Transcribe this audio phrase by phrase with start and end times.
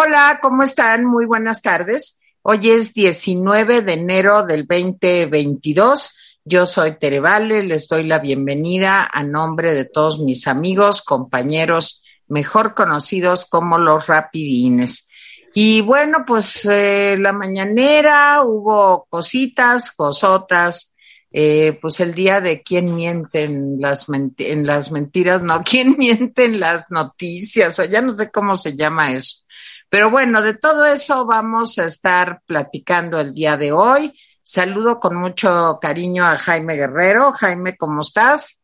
[0.00, 1.04] Hola, ¿cómo están?
[1.04, 2.20] Muy buenas tardes.
[2.42, 6.16] Hoy es 19 de enero del 2022.
[6.44, 12.00] Yo soy Tere Vale, les doy la bienvenida a nombre de todos mis amigos, compañeros,
[12.28, 15.08] mejor conocidos como los rapidines.
[15.52, 20.94] Y bueno, pues eh, la mañanera hubo cositas, cosotas,
[21.32, 26.44] eh, pues el día de quién miente en las, en las mentiras, no, quién miente
[26.44, 29.47] en las noticias, o ya no sé cómo se llama eso.
[29.90, 34.12] Pero bueno, de todo eso vamos a estar platicando el día de hoy.
[34.42, 37.32] Saludo con mucho cariño a Jaime Guerrero.
[37.32, 38.58] Jaime, ¿cómo estás?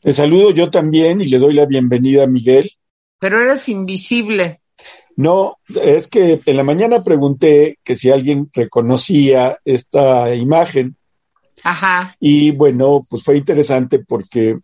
[0.00, 2.70] Te saludo yo también y le doy la bienvenida a Miguel.
[3.18, 4.62] Pero eres invisible.
[5.16, 10.96] No, es que en la mañana pregunté que si alguien reconocía esta imagen.
[11.62, 12.16] Ajá.
[12.18, 14.58] Y bueno, pues fue interesante porque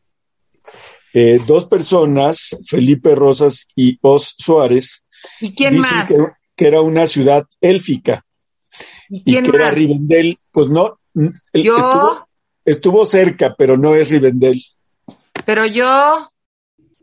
[1.13, 5.06] eh, dos personas, Felipe Rosas y Os Suárez,
[5.41, 6.09] ¿Y quién dicen más?
[6.09, 6.17] Que,
[6.55, 8.25] que, era una ciudad élfica
[9.09, 9.55] ¿Y, que más?
[9.55, 10.39] era Rivendell.
[10.51, 12.29] Pues no, yo, estuvo,
[12.65, 14.61] estuvo, cerca, pero no es Rivendell.
[15.45, 16.31] Pero yo.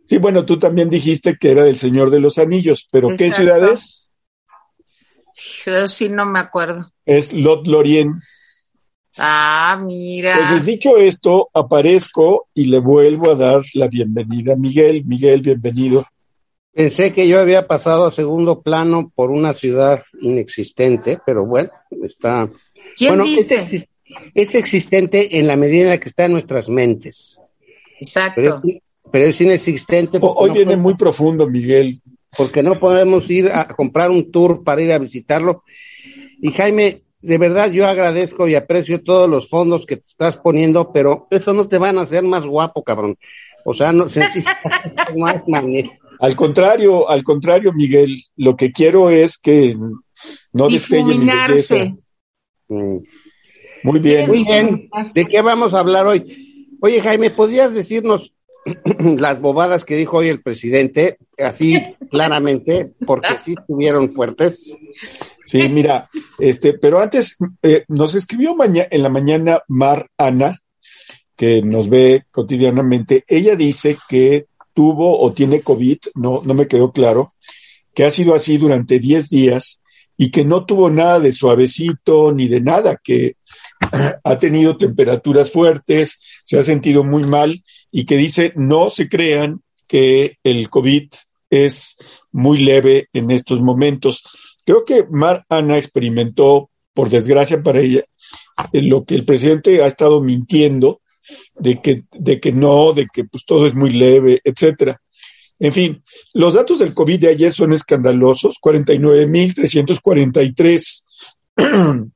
[0.05, 3.23] Sí, bueno, tú también dijiste que era del Señor de los Anillos, pero Exacto.
[3.23, 4.11] ¿qué ciudad es?
[5.65, 6.91] Yo sí no me acuerdo.
[7.05, 8.19] Es Lot Lorien.
[9.17, 10.33] Ah, mira.
[10.33, 15.03] Entonces, dicho esto, aparezco y le vuelvo a dar la bienvenida a Miguel.
[15.05, 16.05] Miguel, bienvenido.
[16.73, 21.69] Pensé que yo había pasado a segundo plano por una ciudad inexistente, pero bueno,
[22.03, 22.49] está.
[22.97, 23.55] ¿Quién bueno, dice?
[23.55, 23.89] Es, exist
[24.33, 27.39] es, existente en la medida en la que está en nuestras mentes.
[27.99, 28.33] Exacto.
[28.35, 28.61] Pero,
[29.11, 30.17] pero es inexistente.
[30.21, 32.01] Hoy no viene muy profundo, Miguel.
[32.35, 35.63] Porque no podemos ir a comprar un tour para ir a visitarlo.
[36.41, 40.91] Y Jaime, de verdad yo agradezco y aprecio todos los fondos que te estás poniendo,
[40.91, 43.17] pero eso no te van a hacer más guapo, cabrón.
[43.65, 45.91] O sea, no, sencillamente más manera.
[46.23, 49.75] Al contrario, al contrario, Miguel, lo que quiero es que
[50.53, 51.75] no destelle mi belleza.
[52.69, 52.97] Mm.
[53.83, 54.27] Muy bien.
[54.29, 54.89] Muy bien.
[55.13, 56.23] ¿De qué vamos a hablar hoy?
[56.79, 58.33] Oye, Jaime, ¿podrías decirnos
[59.17, 61.77] las bobadas que dijo hoy el presidente, así
[62.09, 64.77] claramente, porque sí estuvieron fuertes?
[65.45, 66.09] Sí, mira,
[66.39, 70.57] este, pero antes eh, nos escribió en la mañana Mar Ana,
[71.35, 73.25] que nos ve cotidianamente.
[73.27, 77.31] Ella dice que tuvo o tiene COVID, no, no me quedó claro,
[77.93, 79.81] que ha sido así durante 10 días
[80.17, 83.37] y que no tuvo nada de suavecito ni de nada, que
[84.23, 89.61] ha tenido temperaturas fuertes, se ha sentido muy mal y que dice no se crean
[89.87, 91.09] que el COVID
[91.49, 91.97] es
[92.31, 94.23] muy leve en estos momentos.
[94.65, 98.03] Creo que Mar Ana experimentó, por desgracia para ella,
[98.71, 101.01] lo que el presidente ha estado mintiendo
[101.55, 104.99] de que, de que no, de que pues todo es muy leve, etcétera.
[105.59, 106.01] En fin,
[106.33, 111.03] los datos del COVID de ayer son escandalosos, 49.343,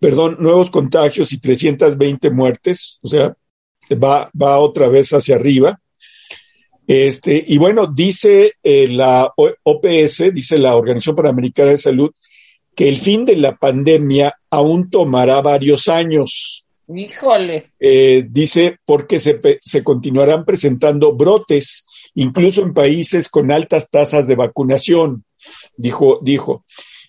[0.00, 3.36] perdón, nuevos contagios y 320 muertes, o sea,
[3.92, 5.80] va, va otra vez hacia arriba.
[6.86, 12.10] Este, y bueno, dice eh, la OPS, dice la Organización Panamericana de Salud,
[12.74, 16.66] que el fin de la pandemia aún tomará varios años.
[16.88, 17.72] Híjole.
[17.78, 21.84] Eh, dice porque se, se, continuarán presentando brotes,
[22.14, 25.24] incluso en países con altas tasas de vacunación,
[25.76, 26.64] dijo, dijo.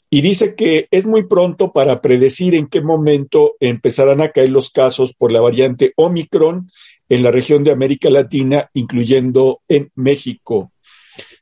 [0.09, 4.69] Y dice que es muy pronto para predecir en qué momento empezarán a caer los
[4.69, 6.69] casos por la variante Omicron
[7.07, 10.71] en la región de América Latina, incluyendo en México.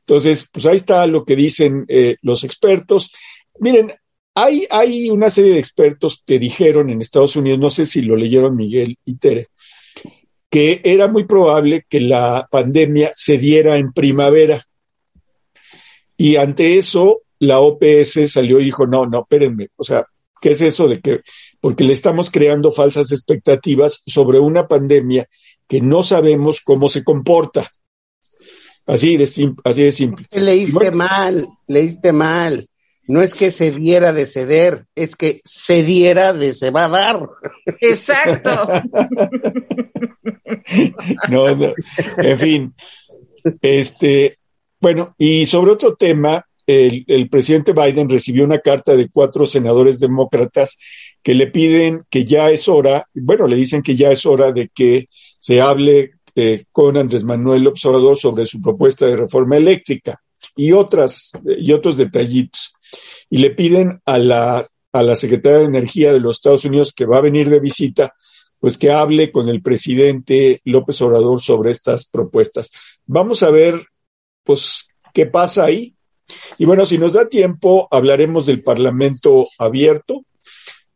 [0.02, 3.12] Entonces, pues ahí está lo que dicen eh, los expertos.
[3.60, 3.94] Miren,
[4.36, 8.18] hay, hay, una serie de expertos que dijeron en Estados Unidos, no sé si lo
[8.18, 9.48] leyeron Miguel y Tere,
[10.50, 14.62] que era muy probable que la pandemia se diera en primavera.
[16.18, 20.04] Y ante eso, la OPS salió y dijo, no, no, espérenme, o sea,
[20.42, 21.22] ¿qué es eso de que?
[21.62, 25.28] Porque le estamos creando falsas expectativas sobre una pandemia
[25.68, 27.72] que no sabemos cómo se comporta.
[28.86, 29.24] Así de,
[29.64, 30.28] así de simple.
[30.32, 32.70] Leíste bueno, mal, leíste mal.
[33.08, 36.90] No es que se diera de ceder, es que se diera de se va a
[36.90, 37.30] dar.
[37.82, 38.50] Exacto.
[41.30, 41.74] no, no,
[42.18, 42.74] en fin,
[43.62, 44.40] este,
[44.80, 50.00] bueno, y sobre otro tema, el, el, presidente Biden recibió una carta de cuatro senadores
[50.00, 50.78] demócratas
[51.22, 54.70] que le piden que ya es hora, bueno, le dicen que ya es hora de
[54.74, 60.22] que se hable eh, con Andrés Manuel Observador sobre su propuesta de reforma eléctrica
[60.54, 62.74] y otras y otros detallitos.
[63.30, 67.06] Y le piden a la, a la secretaria de Energía de los Estados Unidos que
[67.06, 68.14] va a venir de visita,
[68.60, 72.72] pues que hable con el presidente López Obrador sobre estas propuestas.
[73.06, 73.80] Vamos a ver,
[74.44, 75.96] pues, qué pasa ahí.
[76.58, 80.26] Y bueno, si nos da tiempo, hablaremos del Parlamento abierto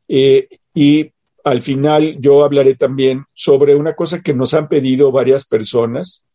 [0.08, 1.12] eh, y
[1.44, 6.26] al final yo hablaré también sobre una cosa que nos han pedido varias personas,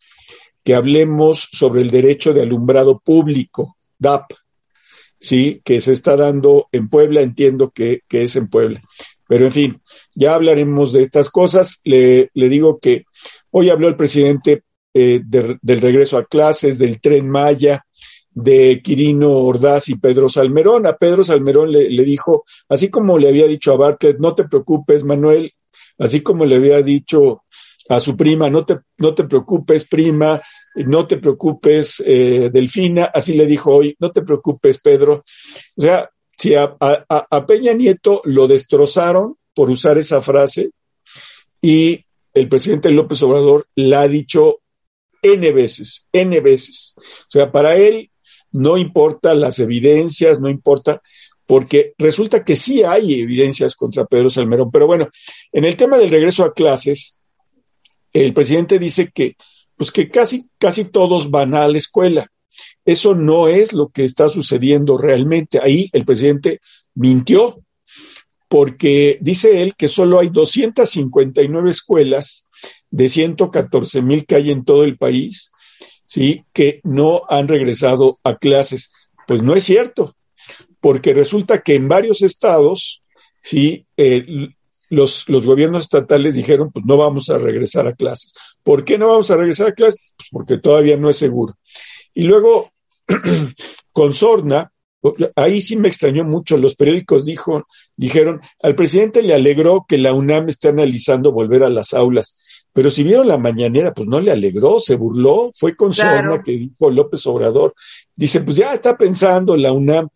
[0.62, 4.32] que hablemos sobre el derecho de alumbrado público, DAP,
[5.25, 8.82] sí, que se está dando en Puebla, entiendo que, es en Puebla.
[9.26, 9.81] Pero en fin,
[10.15, 11.81] ya hablaremos de estas cosas.
[11.82, 13.06] Le, digo que
[13.50, 17.87] hoy habló el presidente eh, del regreso a clases, del tren Maya,
[18.31, 20.87] de Quirino Ordaz y Pedro Salmerón.
[20.87, 24.44] A Pedro Salmerón le, le, dijo, así como le había dicho a Bartlett, no te
[24.44, 25.53] preocupes, Manuel,
[25.99, 27.44] así como le había dicho
[27.88, 30.38] a su prima, no te, no te preocupes, prima,
[30.75, 35.23] no te preocupes, eh, Delfina, así le dijo hoy, no te preocupes, Pedro.
[35.76, 40.71] O sea, si a, a Peña Nieto lo destrozaron por usar esa frase
[41.62, 42.05] y
[42.35, 44.59] el presidente López Obrador la ha dicho
[45.23, 46.94] N veces, N veces.
[46.99, 48.11] O sea, para él
[48.53, 51.00] no importa las evidencias, no importa,
[51.47, 54.71] porque resulta que sí hay evidencias contra Pedro Salmerón.
[54.71, 55.09] Pero bueno,
[55.53, 57.19] en el tema del regreso a clases,
[58.12, 59.37] el presidente dice que,
[59.76, 62.31] pues que casi, casi todos van a la escuela.
[62.85, 65.59] Eso no es lo que está sucediendo realmente.
[65.61, 66.61] Ahí el presidente
[66.94, 67.62] mintió,
[68.49, 72.47] porque dice él que solo hay 259 escuelas
[72.91, 75.53] de 114 mil que hay en todo el país
[76.06, 76.44] ¿sí?
[76.53, 78.93] que no han regresado a clases.
[79.26, 80.15] Pues no es cierto,
[80.81, 83.03] porque resulta que en varios estados,
[83.43, 83.87] ¿sí?
[83.97, 84.25] Eh,
[84.90, 88.34] los, los, gobiernos estatales dijeron, pues no vamos a regresar a clases.
[88.62, 90.00] ¿Por qué no vamos a regresar a clases?
[90.16, 91.54] Pues porque todavía no es seguro.
[92.14, 92.70] Y luego,
[93.92, 94.70] con Sorna,
[95.36, 97.66] ahí sí me extrañó mucho, los periódicos dijo,
[97.96, 102.37] dijeron, al presidente le alegró que la UNAM esté analizando volver a las aulas.
[102.72, 106.42] Pero si vieron la mañanera, pues no le alegró, se burló, fue con claro.
[106.42, 107.75] que dijo López Obrador.
[108.16, 110.08] Dice, pues ya está pensando la UNAM.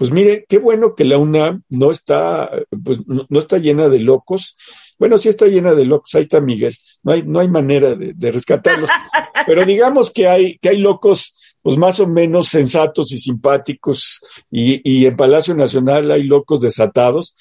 [0.00, 2.50] Pues mire, qué bueno que la UNAM no está,
[2.82, 4.56] pues no, está llena de locos.
[4.98, 6.74] Bueno, sí está llena de locos, ahí está Miguel.
[7.02, 8.88] No hay, no hay manera de, de rescatarlos.
[9.46, 14.20] Pero digamos que hay, que hay locos, pues más o menos sensatos y simpáticos,
[14.50, 17.34] y, y en Palacio Nacional hay locos desatados.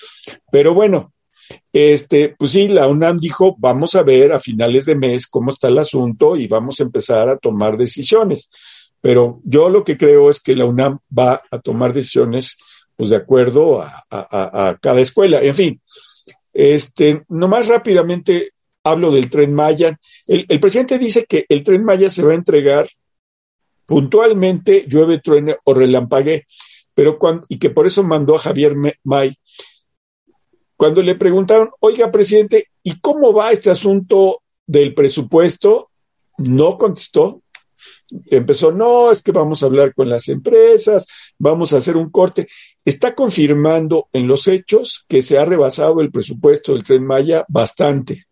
[0.52, 1.14] Pero bueno,
[1.72, 5.70] este, pues sí, la UNAM dijo, vamos a ver a finales de mes cómo está
[5.70, 8.52] el asunto y vamos a empezar a tomar decisiones.
[9.02, 12.58] Pero yo lo que creo es que la UNAM va a tomar decisiones
[12.96, 15.42] pues de acuerdo a, a, cada escuela.
[15.42, 15.82] En fin,
[16.54, 18.52] este, nomás rápidamente
[18.84, 19.98] hablo del tren Maya.
[20.28, 22.88] El, el, presidente dice que el tren Maya se va a entregar
[23.86, 26.46] puntualmente, llueve, truene o relampague,
[26.94, 29.34] pero cuando, y que por eso mandó a Javier May
[30.80, 35.92] cuando le preguntaron, oiga, presidente, ¿y cómo va este asunto del presupuesto?
[36.38, 37.42] No contestó.
[38.26, 41.08] Empezó, no, es que vamos a hablar con las empresas,
[41.38, 42.48] vamos a hacer un corte.
[42.84, 48.26] Está confirmando en los hechos que se ha rebasado el presupuesto del tren Maya bastante,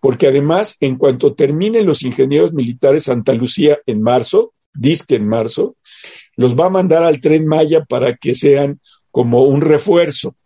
[0.00, 5.76] porque además, en cuanto terminen los ingenieros militares Santa Lucía en marzo, disque en marzo,
[6.36, 8.80] los va a mandar al tren Maya para que sean
[9.10, 10.36] como un refuerzo,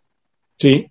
[0.57, 0.90] ¿sí?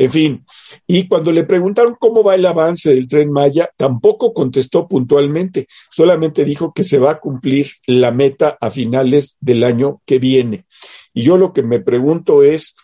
[0.00, 0.44] En fin,
[0.86, 6.44] y cuando le preguntaron cómo va el avance del tren Maya, tampoco contestó puntualmente, solamente
[6.44, 10.66] dijo que se va a cumplir la meta a finales del año que viene.
[11.12, 12.76] Y yo lo que me pregunto es,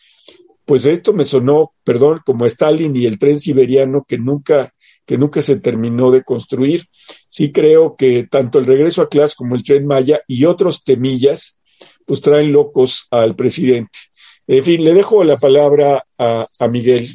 [0.64, 4.75] pues esto me sonó, perdón, como Stalin y el tren siberiano que nunca
[5.06, 6.87] que nunca se terminó de construir.
[7.28, 11.59] Sí creo que tanto el regreso a clase como el tren Maya y otros temillas,
[12.06, 13.99] pues traen locos al presidente.
[14.47, 17.09] En fin, le dejo la palabra a, Miguel.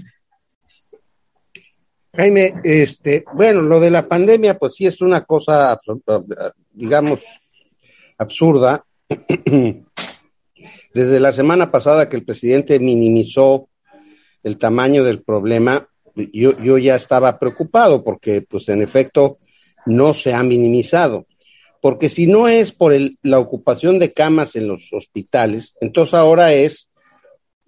[2.13, 5.79] Jaime, este, bueno, lo de la pandemia, pues sí es una cosa,
[6.71, 7.19] digamos,
[8.17, 8.83] absurda.
[10.93, 13.69] Desde la semana pasada que el presidente minimizó
[14.41, 15.87] el tamaño del problema,
[16.33, 19.37] yo, yo ya estaba preocupado porque, pues, en efecto,
[19.85, 21.27] no se ha minimizado.
[21.81, 26.51] Porque si no es por el, la ocupación de camas en los hospitales, entonces ahora
[26.53, 26.88] es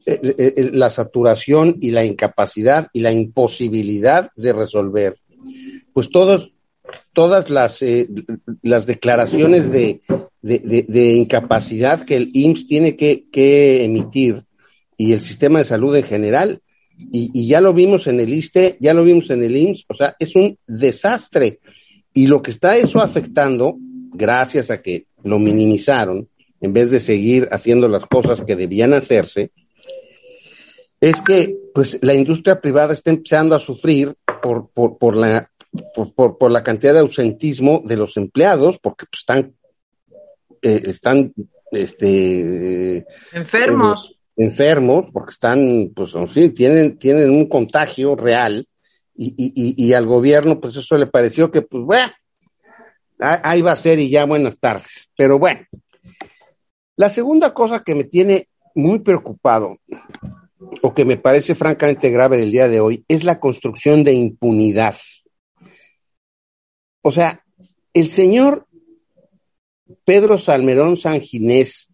[0.05, 5.15] la saturación y la incapacidad y la imposibilidad de resolver
[5.93, 6.53] pues todos,
[7.13, 8.08] todas las, eh,
[8.62, 10.01] las declaraciones de,
[10.41, 14.43] de, incapacidad que el IMSS tiene que, que, emitir
[14.98, 16.62] y el sistema de salud en general,
[17.12, 19.96] y, y, ya lo vimos en el ISTE, ya lo vimos en el IMSS, o
[19.96, 21.60] sea, es un desastre.
[22.13, 23.77] Y lo que está eso afectando,
[24.13, 26.29] gracias a que lo minimizaron,
[26.60, 29.51] en vez de seguir haciendo las cosas que debían hacerse,
[31.01, 35.50] es que pues la industria privada está empezando a sufrir por, por, por la
[35.93, 39.53] por, por, la cantidad de ausentismo de los empleados, porque pues, están
[40.62, 41.34] eh, están
[41.72, 44.10] este enfermos.
[44.10, 48.67] Eh, enfermos, porque están, pues, en fin, tienen, tienen un contagio real,
[49.15, 52.12] y, y, y, al gobierno, pues eso le pareció que, pues, bueno,
[53.20, 55.10] ahí va a ser y ya buenas tardes.
[55.15, 55.62] Pero bueno,
[56.96, 59.77] la segunda cosa que me tiene muy preocupado
[60.82, 64.96] o que me parece francamente grave del día de hoy es la construcción de impunidad.
[67.01, 67.44] O sea,
[67.94, 68.68] el señor
[70.06, 71.89] Pedro Salmerón Sanginés,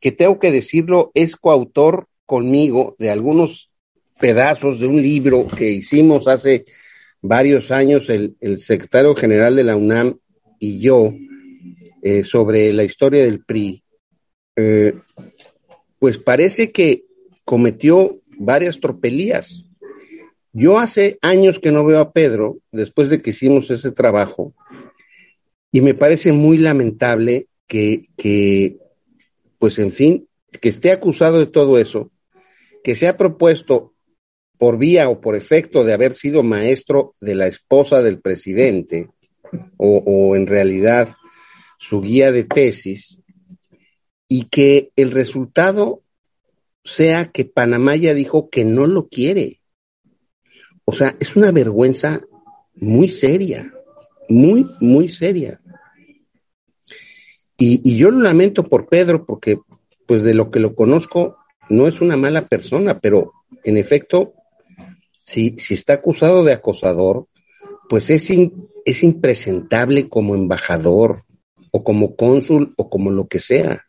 [0.00, 3.70] que tengo que decirlo, es coautor conmigo de algunos
[4.18, 6.64] pedazos de un libro que hicimos hace
[7.20, 10.18] varios años el, secretario general de la UNAM
[10.58, 11.12] y yo
[12.02, 13.82] eh, sobre la historia del PRI,
[14.56, 14.94] eh,
[15.98, 17.05] pues parece que
[17.46, 19.64] cometió varias tropelías.
[20.52, 24.52] Yo hace años que no veo a Pedro, después de que hicimos ese trabajo,
[25.70, 28.78] y me parece muy lamentable que, que,
[29.58, 30.28] pues en fin,
[30.60, 32.10] que esté acusado de todo eso,
[32.82, 33.94] que se ha propuesto
[34.58, 39.08] por vía o por efecto de haber sido maestro de la esposa del presidente,
[39.76, 41.14] o, o en realidad
[41.78, 43.20] su guía de tesis,
[44.26, 46.02] y que el resultado
[46.86, 49.60] sea que Panamá ya dijo que no lo quiere.
[50.84, 52.22] O sea, es una vergüenza
[52.74, 53.72] muy seria,
[54.28, 55.60] muy, muy seria.
[57.58, 59.58] Y, yo lo lamento por Pedro, porque
[60.06, 61.38] pues de lo que lo conozco,
[61.68, 63.32] no es una mala persona, pero
[63.64, 64.34] en efecto,
[65.18, 67.26] si, si está acusado de acosador,
[67.88, 68.30] pues es,
[68.84, 71.22] es impresentable como embajador
[71.72, 73.85] o como cónsul o como lo que sea.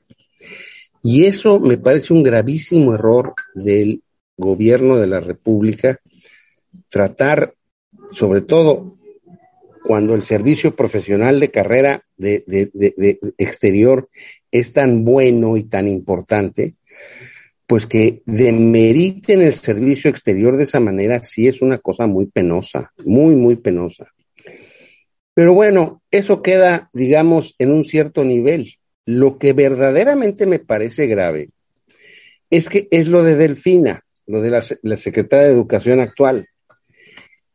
[1.10, 4.04] Y eso me parece un gravísimo error del
[4.36, 6.02] gobierno de la República,
[6.90, 7.54] tratar,
[8.12, 8.98] sobre todo
[9.86, 12.44] cuando el servicio profesional de carrera de,
[13.38, 14.10] exterior
[14.52, 16.76] es tan bueno y tan importante,
[17.66, 22.92] pues que demeriten el servicio exterior de esa manera sí es una cosa muy penosa,
[23.06, 24.12] muy, muy penosa.
[25.34, 28.74] Pero bueno, eso queda, digamos, en un cierto nivel.
[29.08, 31.52] Lo que verdaderamente me parece grave
[32.50, 36.50] es que es lo de Delfina, lo de la, secretaria de Educación actual,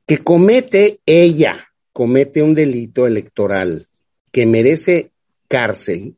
[0.06, 3.86] que comete ella, comete un delito electoral
[4.30, 5.12] que merece
[5.46, 6.16] cárcel.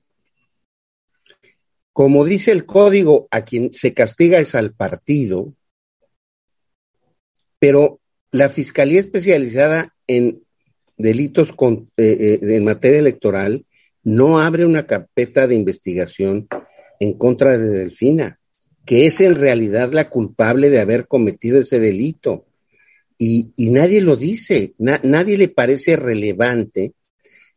[1.92, 5.52] Como dice el código, a quien se castiga es al partido,
[7.58, 7.98] pero
[8.30, 10.44] la Fiscalía Especializada en
[10.96, 13.66] Delitos eh, eh, en materia electoral
[14.04, 16.46] no abre una carpeta de investigación
[17.00, 18.38] en contra de Delfina,
[18.84, 22.46] que es en realidad la culpable de haber cometido ese delito.
[23.16, 26.92] Y, nadie lo dice, nadie le parece relevante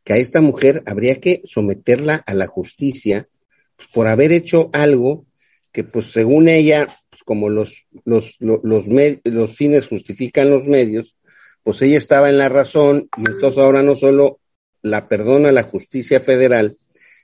[0.03, 3.27] que a esta mujer habría que someterla a la justicia
[3.93, 5.25] por haber hecho algo
[5.73, 11.17] que, pues, según ella, pues, como los, los, los, los fines justifican los medios,
[11.67, 14.39] pues ella estaba en la razón y entonces ahora no solo
[14.91, 16.77] la perdona la justicia federal,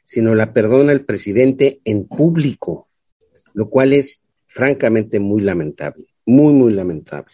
[0.04, 2.88] sino la perdona el presidente en público,
[3.54, 7.34] lo cual es francamente muy lamentable, muy, muy lamentable.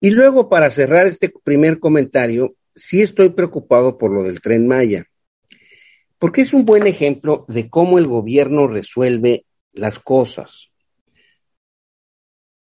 [0.00, 5.06] Y luego, para cerrar este primer comentario, sí estoy preocupado por lo del tren Maya,
[6.18, 10.70] porque es un buen ejemplo de cómo el gobierno resuelve las cosas.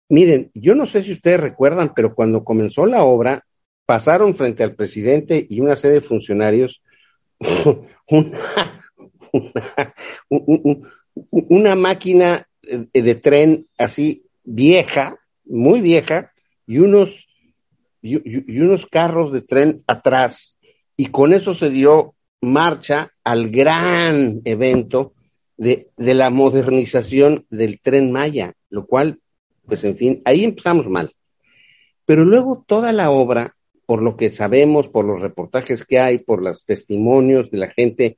[0.08, 3.46] Miren, yo no sé si ustedes recuerdan, pero cuando comenzó la obra,
[3.86, 6.82] pasaron frente al presidente y una serie de funcionarios
[11.50, 12.48] una, máquina
[12.94, 16.32] de tren así vieja, muy vieja,
[16.68, 17.28] y unos,
[18.02, 20.58] y, unos carros de tren atrás.
[20.98, 25.14] Y con eso se dio marcha al gran evento
[25.58, 29.20] de, de la modernización del tren Maya, lo cual,
[29.66, 31.14] pues en fin, ahí empezamos mal.
[32.06, 36.42] Pero luego toda la obra por lo que sabemos, por los reportajes que hay, por
[36.42, 38.18] los testimonios de la gente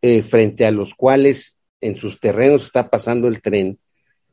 [0.00, 3.78] eh, frente a los cuales en sus terrenos está pasando el tren,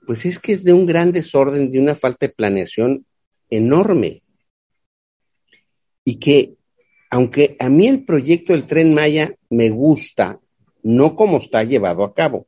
[0.08, 3.06] pues es que es de un gran desorden, de una falta de planeación
[3.50, 4.24] enorme.
[6.20, 6.56] que
[7.10, 10.40] aunque a mí el proyecto del tren Maya me gusta,
[10.84, 12.48] no como está llevado a cabo,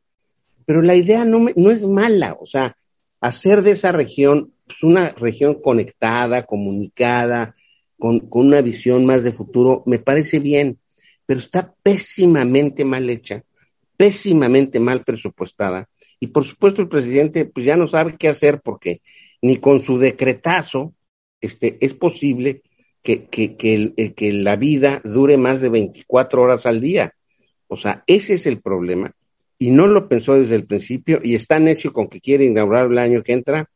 [0.66, 2.78] pero la idea no, no es mala, o sea,
[3.20, 7.56] hacer de esa región pues, una región conectada, comunicada,
[8.04, 10.78] con, una visión más de futuro, me parece bien,
[11.26, 13.46] pero está pésimamente mal hecha,
[13.96, 15.88] pésimamente mal presupuestada.
[16.20, 19.02] Y por supuesto el presidente pues ya no sabe qué hacer porque
[19.42, 20.94] ni con su decretazo
[21.40, 22.64] este, es posible
[23.02, 27.14] que, que, que, eh, que la vida dure más de 24 horas al día.
[27.70, 29.16] O sea, ese es el problema.
[29.58, 32.98] Y no lo pensó desde el principio y está necio con que quiere inaugurar el
[32.98, 33.70] año que entra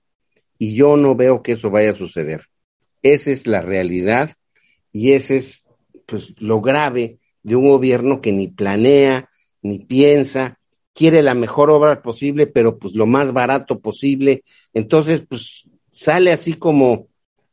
[0.60, 2.42] y yo no veo que eso vaya a suceder.
[3.14, 4.36] Esa es la realidad
[4.92, 5.66] y ese es
[6.06, 9.30] pues lo grave de un gobierno que ni planea,
[9.62, 10.58] ni piensa,
[10.94, 14.44] quiere la mejor obra posible, pero pues lo más barato posible.
[14.74, 17.08] Entonces, pues sale así como,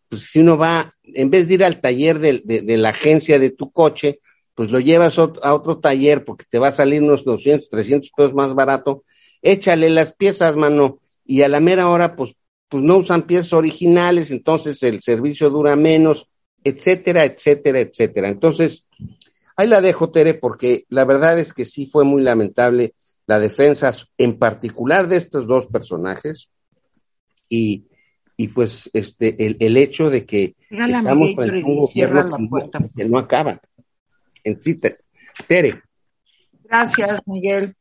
[0.08, 3.50] pues si uno va, en vez de ir al taller de, de, la agencia de
[3.50, 4.20] tu coche,
[4.54, 8.34] pues lo llevas a otro taller porque te va a salir unos 200, 300 pesos
[8.34, 9.02] más barato,
[9.42, 12.34] échale las piezas, mano, y a la mera hora, pues,
[12.74, 16.26] pues no usan piezas originales, entonces el servicio dura menos,
[16.64, 18.28] etcétera, etcétera, etcétera.
[18.28, 18.84] Entonces,
[19.54, 22.94] ahí la dejo, Tere, porque la verdad es que sí fue muy lamentable
[23.28, 26.50] la defensa, en particular de estos dos personajes,
[27.48, 27.84] y,
[28.36, 32.36] y pues este el, el hecho de que estamos frente a un gobierno
[32.96, 33.60] que no acaba.
[34.42, 34.80] En sí,
[35.46, 35.80] Tere.
[36.64, 37.76] Gracias, Miguel.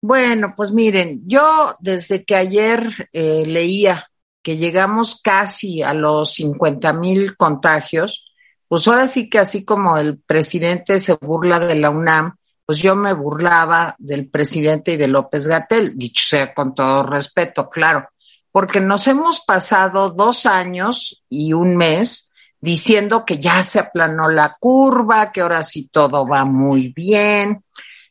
[0.00, 4.08] Bueno, pues miren, yo desde que ayer eh, leía
[4.46, 8.32] que llegamos casi a los 50 mil contagios,
[8.68, 12.94] pues ahora sí que así como el presidente se burla de la UNAM, pues yo
[12.94, 18.08] me burlaba del presidente y de López Gatel, dicho sea con todo respeto, claro,
[18.52, 24.56] porque nos hemos pasado dos años y un mes diciendo que ya se aplanó la
[24.60, 27.64] curva, que ahora sí todo va muy bien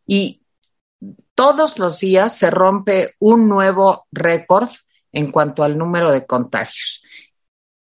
[0.05, 0.41] y
[1.33, 4.67] todos los días se rompe un nuevo récord
[5.15, 7.01] en cuanto al número de contagios.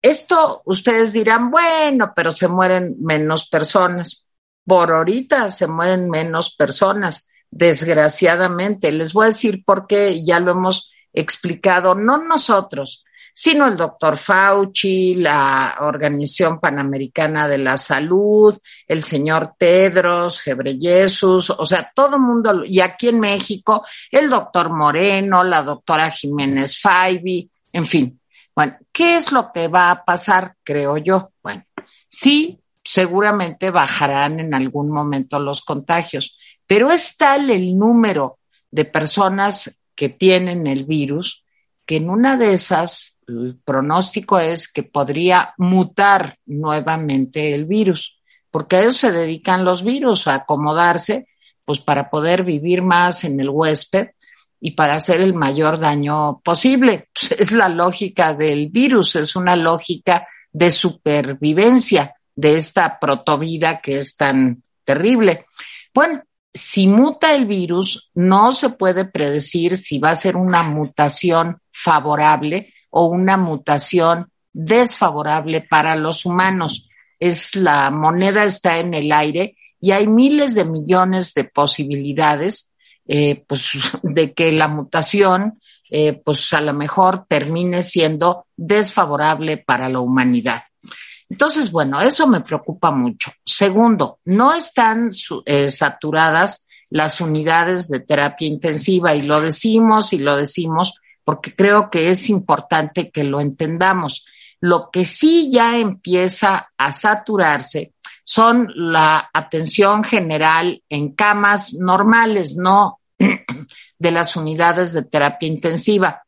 [0.01, 4.25] Esto ustedes dirán, bueno, pero se mueren menos personas.
[4.65, 8.91] Por ahorita se mueren menos personas, desgraciadamente.
[8.91, 14.17] Les voy a decir por qué, ya lo hemos explicado, no nosotros, sino el doctor
[14.17, 22.21] Fauci, la Organización Panamericana de la Salud, el señor Tedros, Gebreyesus, o sea, todo el
[22.21, 28.19] mundo, y aquí en México, el doctor Moreno, la doctora Jiménez Faibi, en fin,
[28.55, 31.31] bueno, ¿qué es lo que va a pasar, creo yo?
[31.41, 31.65] Bueno,
[32.07, 38.37] sí, seguramente bajarán en algún momento los contagios, pero es tal el número
[38.69, 41.43] de personas que tienen el virus
[41.85, 48.19] que en una de esas el pronóstico es que podría mutar nuevamente el virus,
[48.51, 51.27] porque a se dedican los virus, a acomodarse,
[51.65, 54.09] pues para poder vivir más en el huésped
[54.59, 57.09] y para hacer el mayor daño posible.
[57.37, 64.15] Es la lógica del virus, es una lógica de supervivencia de esta protovida que es
[64.15, 65.47] tan terrible.
[65.93, 71.59] Bueno, si muta el virus, no se puede predecir si va a ser una mutación
[71.71, 76.87] favorable o una mutación desfavorable para los humanos.
[77.19, 82.71] Es la moneda está en el aire y hay miles de millones de posibilidades
[83.07, 83.65] eh, pues,
[84.03, 90.61] de que la mutación, eh, pues a lo mejor termine siendo desfavorable para la humanidad.
[91.27, 93.31] Entonces, bueno, eso me preocupa mucho.
[93.43, 95.09] Segundo, no están
[95.47, 101.89] eh, saturadas las unidades de terapia intensiva y lo decimos y lo decimos porque creo
[101.89, 104.25] que es importante que lo entendamos.
[104.59, 112.99] Lo que sí ya empieza a saturarse son la atención general en camas normales, no
[113.99, 116.23] de las unidades de terapia intensiva.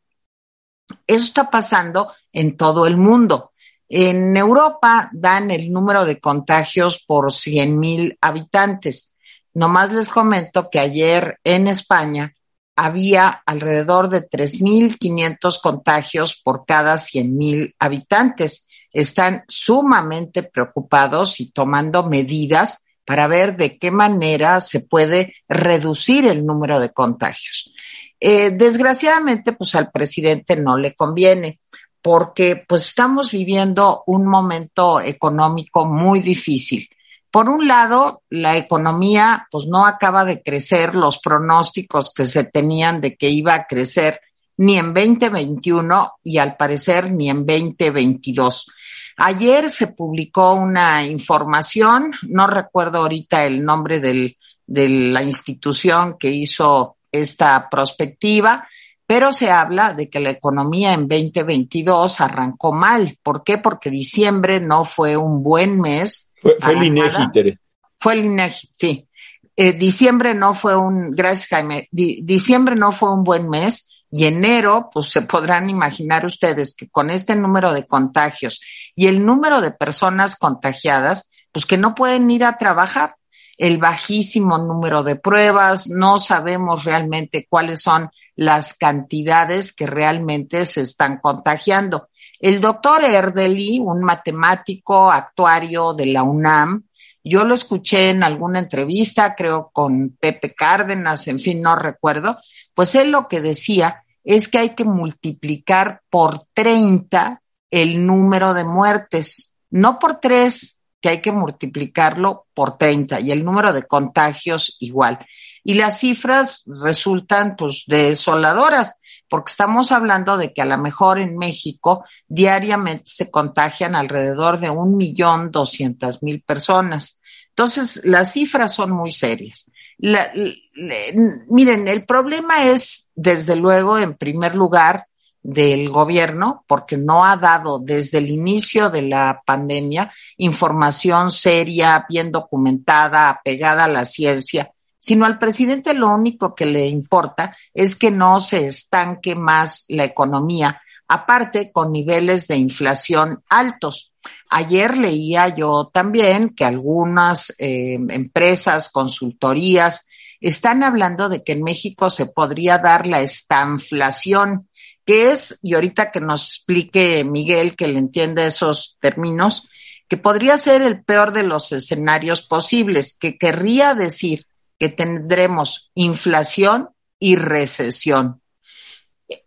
[1.06, 3.52] Eso está pasando en todo el mundo.
[3.88, 9.16] En Europa dan el número de contagios por 100 mil habitantes.
[9.54, 12.35] Nomás les comento que ayer en España
[12.76, 22.84] había alrededor de 3.500 contagios por cada 100.000 habitantes están sumamente preocupados y tomando medidas
[23.04, 27.72] para ver de qué manera se puede reducir el número de contagios.
[28.18, 31.60] Eh, desgraciadamente, pues al presidente no le conviene
[32.00, 36.88] porque pues estamos viviendo un momento económico muy difícil.
[37.36, 43.02] Por un lado, la economía pues no acaba de crecer los pronósticos que se tenían
[43.02, 44.22] de que iba a crecer
[44.56, 48.70] ni en 2021 y al parecer ni en 2022.
[49.18, 56.30] Ayer se publicó una información, no recuerdo ahorita el nombre del, de la institución que
[56.30, 58.66] hizo esta prospectiva,
[59.06, 63.18] pero se habla de que la economía en 2022 arrancó mal.
[63.22, 63.58] ¿Por qué?
[63.58, 66.25] Porque diciembre no fue un buen mes.
[66.36, 67.58] Fue, fue el INEGI, Tere.
[67.98, 69.08] Fue el INEGI, sí.
[69.56, 74.26] Eh, diciembre no fue un, gracias Jaime, di, diciembre no fue un buen mes y
[74.26, 78.60] enero, pues se podrán imaginar ustedes que con este número de contagios
[78.94, 83.16] y el número de personas contagiadas, pues que no pueden ir a trabajar,
[83.58, 90.82] el bajísimo número de pruebas, no sabemos realmente cuáles son las cantidades que realmente se
[90.82, 92.08] están contagiando.
[92.40, 96.84] El doctor Erdely, un matemático actuario de la UNAM,
[97.24, 102.38] yo lo escuché en alguna entrevista, creo con Pepe Cárdenas, en fin, no recuerdo,
[102.72, 108.64] pues él lo que decía es que hay que multiplicar por 30 el número de
[108.64, 114.76] muertes, no por tres, que hay que multiplicarlo por 30 y el número de contagios
[114.80, 115.18] igual.
[115.64, 118.96] Y las cifras resultan pues desoladoras,
[119.28, 124.70] porque estamos hablando de que a lo mejor en México diariamente se contagian alrededor de
[124.70, 127.20] un millón doscientas mil personas.
[127.50, 129.70] Entonces, las cifras son muy serias.
[129.98, 135.06] Miren, el problema es, desde luego, en primer lugar,
[135.42, 142.32] del gobierno, porque no ha dado desde el inicio de la pandemia información seria, bien
[142.32, 144.72] documentada, apegada a la ciencia,
[145.06, 150.02] sino al presidente lo único que le importa es que no se estanque más la
[150.02, 154.12] economía, aparte con niveles de inflación altos.
[154.50, 160.08] Ayer leía yo también que algunas eh, empresas, consultorías,
[160.40, 164.68] están hablando de que en México se podría dar la estanflación,
[165.04, 169.68] que es, y ahorita que nos explique Miguel, que le entiende esos términos,
[170.08, 174.46] que podría ser el peor de los escenarios posibles, que querría decir
[174.78, 178.40] que tendremos inflación y recesión.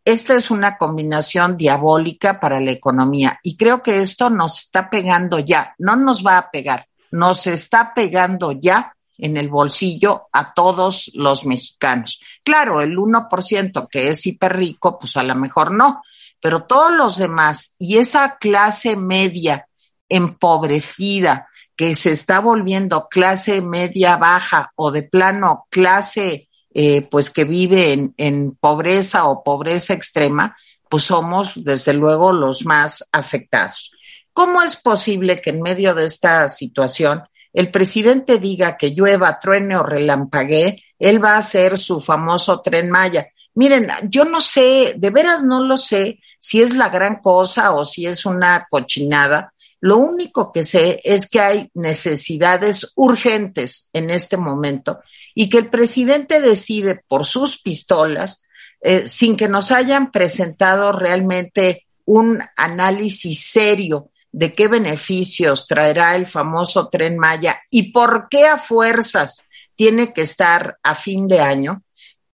[0.04, 5.39] Esta es una combinación diabólica para la economía y creo que esto nos está pegando
[5.39, 11.12] ya, no nos va a pegar, nos está pegando ya en el bolsillo a todos
[11.13, 12.20] los mexicanos.
[12.44, 16.02] Claro, el 1% que es hiper rico, pues a lo mejor no,
[16.42, 19.68] pero todos los demás y esa clase media
[20.08, 21.49] empobrecida
[21.80, 27.94] que se está volviendo clase media baja o de plano clase eh, pues que vive
[27.94, 30.58] en, en pobreza o pobreza extrema,
[30.89, 33.94] pues somos desde luego los más afectados.
[34.34, 39.78] ¿Cómo es posible que en medio de esta situación el presidente diga que llueva, truene
[39.78, 43.30] o relampaguee, él va a hacer su famoso tren Maya?
[43.54, 47.86] Miren, yo no sé, de veras no lo sé si es la gran cosa o
[47.86, 49.54] si es una cochinada.
[49.82, 55.00] Lo único que sé es que hay necesidades urgentes en este momento
[55.34, 58.44] y que el presidente decide por sus pistolas,
[58.82, 66.28] eh, sin que nos hayan presentado realmente un análisis serio de qué beneficios traerá el
[66.28, 71.84] famoso tren Maya y por qué a fuerzas tiene que estar a fin de año.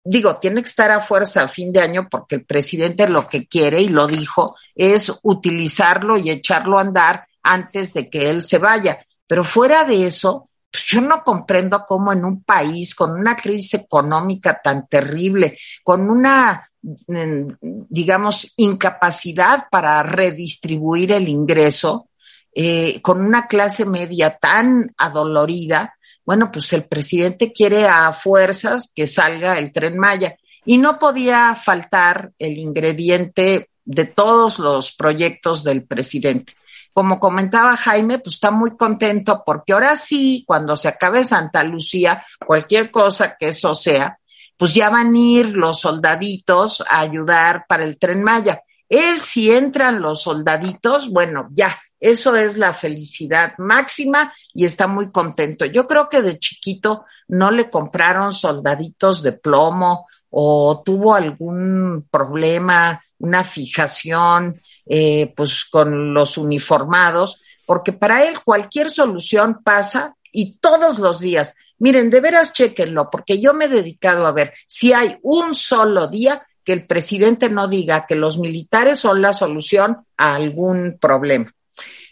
[0.04, 3.46] Digo, tiene que estar a fuerza a fin de año porque el presidente lo que
[3.46, 8.58] quiere, y lo dijo, es utilizarlo y echarlo a andar antes de que él se
[8.58, 9.04] vaya.
[9.26, 13.74] Pero fuera de eso, pues yo no comprendo cómo en un país con una crisis
[13.74, 17.52] económica tan terrible, con una, mm,
[17.88, 22.08] digamos, incapacidad para redistribuir el ingreso,
[22.54, 29.06] eh, con una clase media tan adolorida, bueno, pues el presidente quiere a fuerzas que
[29.06, 30.36] salga el tren Maya.
[30.64, 36.54] Y no podía faltar el ingrediente de todos los proyectos del presidente
[36.92, 42.24] como comentaba Jaime, pues está muy contento porque ahora sí, cuando se acabe Santa Lucía,
[42.46, 44.18] cualquier cosa que eso sea,
[44.56, 48.62] pues ya van a ir los soldaditos a ayudar para el tren Maya.
[48.88, 55.10] Él, si entran los soldaditos, bueno, ya, eso es la felicidad máxima y está muy
[55.10, 55.64] contento.
[55.64, 63.02] Yo creo que de chiquito no le compraron soldaditos de plomo o tuvo algún problema,
[63.18, 70.98] una fijación eh, pues con los uniformados, porque para él cualquier solución pasa y todos
[70.98, 71.54] los días.
[71.78, 76.06] Miren, de veras chequenlo, porque yo me he dedicado a ver si hay un solo
[76.06, 81.52] día que el presidente no diga que los militares son la solución a algún problema.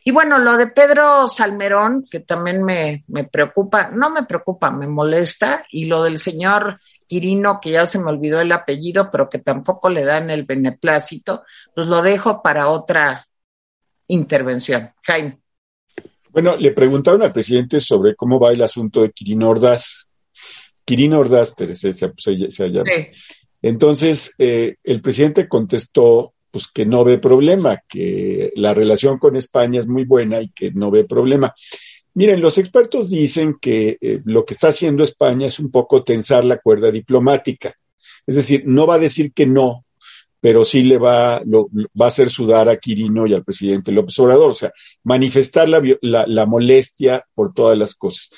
[0.04, 4.86] Y bueno, lo de Pedro Salmerón, que también me, me preocupa, no me preocupa, me
[4.86, 9.38] molesta, y lo del señor Quirino, que ya se me olvidó el apellido, pero que
[9.38, 11.42] tampoco le dan el beneplácito,
[11.74, 13.26] pues lo dejo para otra
[14.08, 14.90] intervención.
[15.02, 15.38] Jaime.
[16.30, 20.08] Bueno, le preguntaron al presidente sobre cómo va el asunto de Quirino Ordaz.
[20.84, 22.90] Quirino Ordaz, Teresa, se, se, llama.
[23.62, 29.78] Entonces, eh, el presidente contestó pues que no ve problema, que la relación con España
[29.78, 31.54] es muy buena y que no ve problema.
[32.14, 36.44] Miren, los expertos dicen que eh, lo que está haciendo España es un poco tensar
[36.44, 37.74] la cuerda diplomática.
[38.26, 39.84] Es decir, no va a decir que no,
[40.40, 41.68] pero sí le va, lo,
[42.00, 44.72] va a hacer sudar a Quirino y al presidente López Obrador, o sea,
[45.04, 48.30] manifestar la, la, molestia por todas las cosas.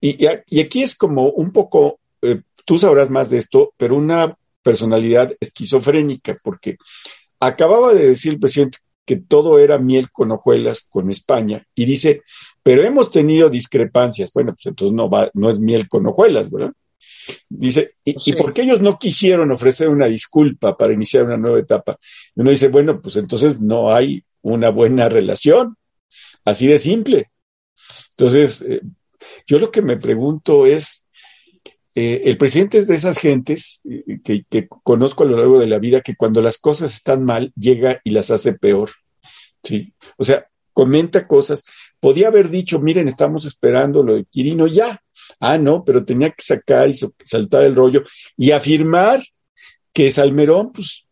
[0.00, 5.34] Y, aquí es como un poco, eh, tú sabrás más de esto, pero una personalidad
[5.40, 6.76] esquizofrénica, porque
[7.40, 12.22] acababa de decir el presidente que todo era miel con hojuelas con España y dice,
[12.62, 14.32] pero hemos tenido discrepancias.
[14.32, 16.72] Bueno, pues entonces no va, no es miel con hojuelas, ¿verdad?
[17.48, 21.60] Dice, ¿y, ¿y por qué ellos no quisieron ofrecer una disculpa para iniciar una nueva
[21.60, 21.98] etapa?
[22.34, 25.76] Y uno dice, bueno, pues entonces no hay una buena relación,
[26.44, 27.30] así de simple.
[28.10, 28.80] Entonces, eh,
[29.46, 31.06] yo lo que me pregunto es,
[31.94, 35.66] eh, el presidente es de esas gentes eh, que, que, conozco a lo largo de
[35.66, 38.90] la vida que cuando las cosas están mal, llega y las hace peor.
[39.62, 39.92] ¿sí?
[40.16, 41.64] O sea, comenta cosas.
[41.98, 45.02] Podía haber dicho, miren, estamos esperando lo de Quirino, ya.
[45.38, 48.04] Ah, no, pero tenía que sacar y saltar el rollo
[48.36, 49.22] y afirmar
[49.92, 51.06] que Salmerón, pues,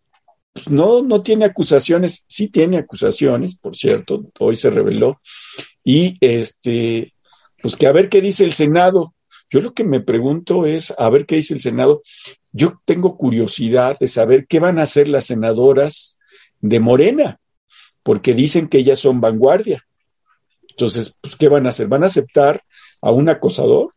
[0.53, 5.21] pues no, no tiene acusaciones, sí tiene acusaciones, por cierto, hoy se reveló,
[5.85, 7.13] y este,
[7.61, 9.15] pues que a ver qué dice el Senado,
[9.51, 12.03] yo lo que me pregunto es, a ver qué dice el Senado.
[12.53, 16.19] Yo tengo curiosidad de saber qué van a hacer las senadoras
[16.61, 17.41] de Morena,
[18.03, 19.83] porque dicen que ellas son vanguardia.
[20.71, 21.89] Entonces, pues, ¿qué van a hacer?
[21.89, 22.63] ¿Van a aceptar
[23.01, 23.93] a un acosador?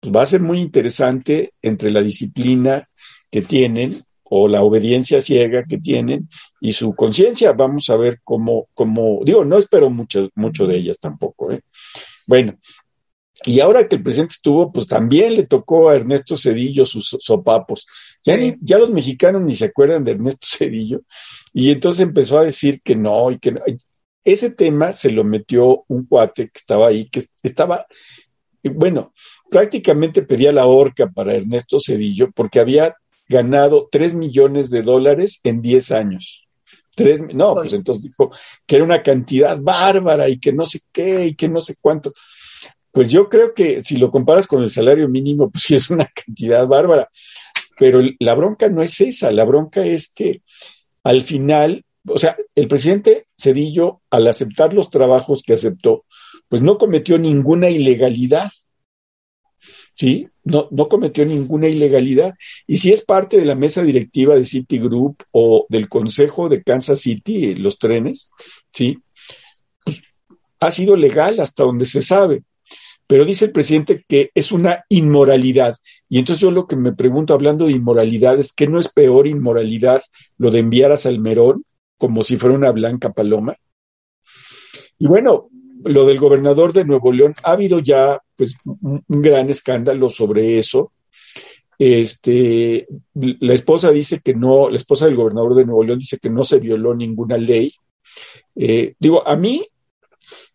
[0.00, 2.88] Pues va a ser muy interesante entre la disciplina
[3.30, 6.28] que tienen o la obediencia ciega que tienen
[6.60, 7.52] y su conciencia.
[7.52, 11.52] Vamos a ver cómo, cómo, digo, no espero mucho, mucho de ellas tampoco.
[11.52, 11.60] ¿eh?
[12.26, 12.56] Bueno,
[13.44, 17.86] y ahora que el presidente estuvo, pues también le tocó a Ernesto Cedillo sus sopapos.
[18.24, 21.02] Ya, ni, ya los mexicanos ni se acuerdan de Ernesto Cedillo.
[21.52, 23.60] Y entonces empezó a decir que no y que no.
[24.22, 27.86] Ese tema se lo metió un cuate que estaba ahí, que estaba,
[28.64, 29.12] bueno,
[29.50, 32.94] prácticamente pedía la horca para Ernesto Cedillo porque había
[33.28, 36.46] ganado tres millones de dólares en diez años.
[36.94, 38.30] Tres, no, pues entonces dijo
[38.66, 42.12] que era una cantidad bárbara y que no sé qué y que no sé cuánto.
[42.92, 46.06] Pues yo creo que si lo comparas con el salario mínimo, pues sí es una
[46.26, 47.08] cantidad bárbara.
[47.78, 50.42] Pero la bronca no es esa, la bronca es que
[51.04, 56.04] al final, o sea, el presidente Cedillo, al aceptar los trabajos que aceptó,
[56.50, 58.50] pues no cometió ninguna ilegalidad.
[59.94, 60.28] ¿Sí?
[60.44, 62.34] No, no cometió ninguna ilegalidad.
[62.66, 67.00] Y si es parte de la mesa directiva de Citigroup o del consejo de Kansas
[67.00, 68.30] City, los trenes,
[68.72, 68.98] ¿sí?
[69.84, 70.02] Pues
[70.60, 72.44] ha sido legal hasta donde se sabe
[73.10, 75.76] pero dice el presidente que es una inmoralidad.
[76.08, 79.26] Y entonces yo lo que me pregunto hablando de inmoralidad es que no es peor
[79.26, 80.00] inmoralidad
[80.38, 81.64] lo de enviar a Salmerón
[81.98, 83.56] como si fuera una blanca paloma.
[84.96, 85.49] Y bueno,
[85.84, 90.92] lo del gobernador de Nuevo León, ha habido ya pues un, gran escándalo sobre eso.
[91.78, 96.30] Este, la esposa dice que no, la esposa del gobernador de Nuevo León dice que
[96.30, 97.72] no se violó ninguna ley.
[98.54, 99.66] Eh, digo, a mí,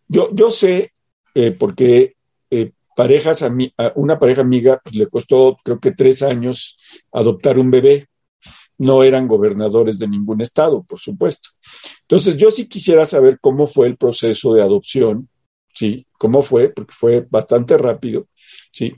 [0.06, 0.92] yo, yo sé,
[1.34, 2.14] eh, porque
[2.50, 3.52] eh, parejas, a,
[3.96, 6.78] una pareja amiga pues, le costó creo que tres años
[7.12, 8.06] adoptar un bebé.
[8.78, 11.50] No eran gobernadores de ningún estado, por supuesto.
[12.02, 15.28] Entonces, yo sí quisiera saber cómo fue el proceso de adopción,
[15.74, 16.06] ¿sí?
[16.18, 16.70] ¿Cómo fue?
[16.70, 18.28] Porque fue bastante rápido,
[18.72, 18.94] ¿sí?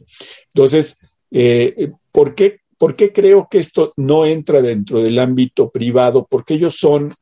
[0.55, 0.99] Entonces,
[1.31, 6.27] eh, ¿por, qué, ¿por qué creo que esto no entra dentro del ámbito privado?
[6.29, 7.13] Porque ellos son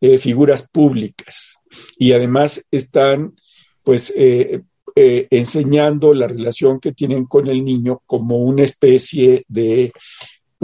[0.00, 1.56] eh, figuras públicas
[1.98, 3.34] y además están,
[3.82, 4.62] pues, eh,
[4.96, 9.92] enseñando la relación que tienen con el niño como una especie de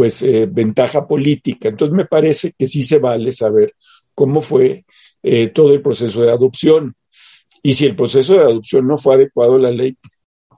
[0.01, 1.69] pues eh, ventaja política.
[1.69, 3.75] Entonces me parece que sí se vale saber
[4.15, 4.87] cómo fue
[5.23, 6.95] eh, todo el proceso de adopción.
[7.63, 9.99] Y si el proceso de adopción no fue adecuado a la ley,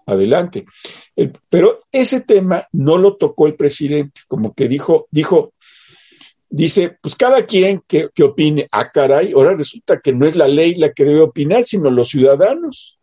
[0.07, 0.64] adelante.
[1.48, 5.55] pero ese tema no lo tocó el presidente, como que dijo, dijo,
[6.48, 10.46] dice, pues cada quien que, que opine, ah, caray, ahora resulta que no es la
[10.46, 13.00] ley la que debe opinar, sino los ciudadanos.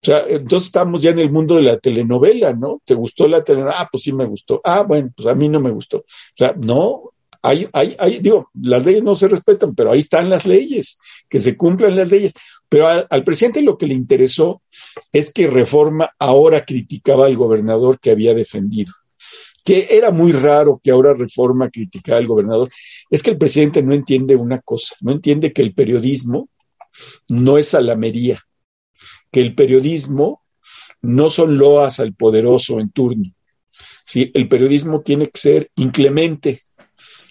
[0.00, 2.80] O sea, entonces estamos ya en el mundo de la telenovela, ¿no?
[2.84, 3.80] ¿Te gustó la telenovela?
[3.80, 4.60] Ah, pues sí me gustó.
[4.62, 5.98] Ah, bueno, pues a mí no me gustó.
[5.98, 6.04] O
[6.36, 10.46] sea, no, hay, hay, hay, digo, las leyes no se respetan, pero ahí están las
[10.46, 12.32] leyes, que se cumplan las leyes.
[12.68, 14.62] Pero al, presidente lo que le interesó
[15.12, 18.92] es que Reforma ahora criticaba al gobernador que había defendido.
[19.64, 22.70] que era muy raro que ahora Reforma criticara al gobernador,
[23.10, 26.48] es que el presidente no entiende una cosa, no entiende que el periodismo
[27.28, 28.40] no es salamería,
[29.30, 30.42] que el periodismo
[31.02, 33.32] no son loas al poderoso en turno.
[34.04, 34.30] ¿sí?
[34.34, 36.62] El periodismo tiene que ser inclemente.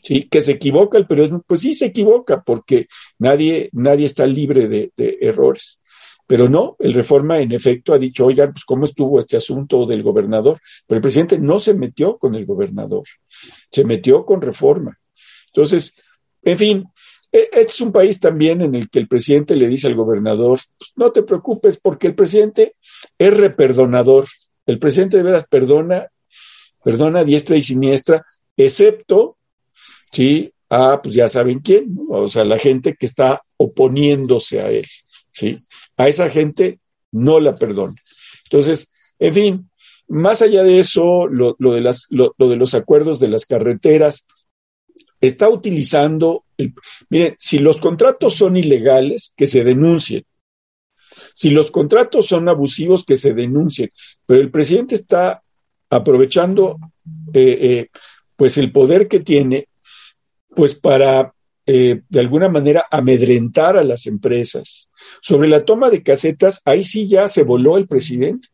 [0.04, 0.24] ¿sí?
[0.24, 2.88] Que se equivoca el periodismo, pues sí se equivoca, porque
[3.20, 5.82] nadie, nadie está libre de, de errores.
[6.28, 10.04] Pero no, el Reforma en efecto ha dicho, oigan, pues cómo estuvo este asunto del
[10.04, 10.60] gobernador.
[10.86, 13.06] Pero el presidente no se metió con el gobernador,
[13.72, 15.00] se metió con Reforma.
[15.48, 15.96] Entonces,
[16.44, 16.86] en fin,
[17.32, 20.92] este es un país también en el que el presidente le dice al gobernador, pues,
[20.96, 22.76] no te preocupes porque el presidente
[23.18, 24.26] es reperdonador.
[24.66, 26.08] El presidente de veras perdona,
[26.84, 29.38] perdona diestra y siniestra, excepto,
[30.12, 34.86] sí, a, pues ya saben quién, o sea, la gente que está oponiéndose a él,
[35.32, 35.58] sí.
[35.96, 36.80] A esa gente
[37.12, 37.94] no la perdona.
[38.44, 39.70] Entonces, en fin,
[40.08, 44.28] más allá de eso, lo, de, las, lo de los acuerdos de las carreteras,
[45.22, 46.74] está utilizando, el,
[47.10, 50.26] miren, si los contratos son ilegales, que se denuncien.
[51.34, 53.92] Si los contratos son abusivos, que se denuncien.
[54.26, 55.44] Pero el presidente está
[55.90, 56.78] aprovechando
[57.34, 57.90] eh, eh,
[58.36, 59.68] pues el poder que tiene
[60.56, 61.34] pues para
[61.70, 64.90] eh, de alguna manera amedrentar a las empresas.
[65.22, 68.48] Sobre la toma de casetas, ahí sí ya se voló el presidente,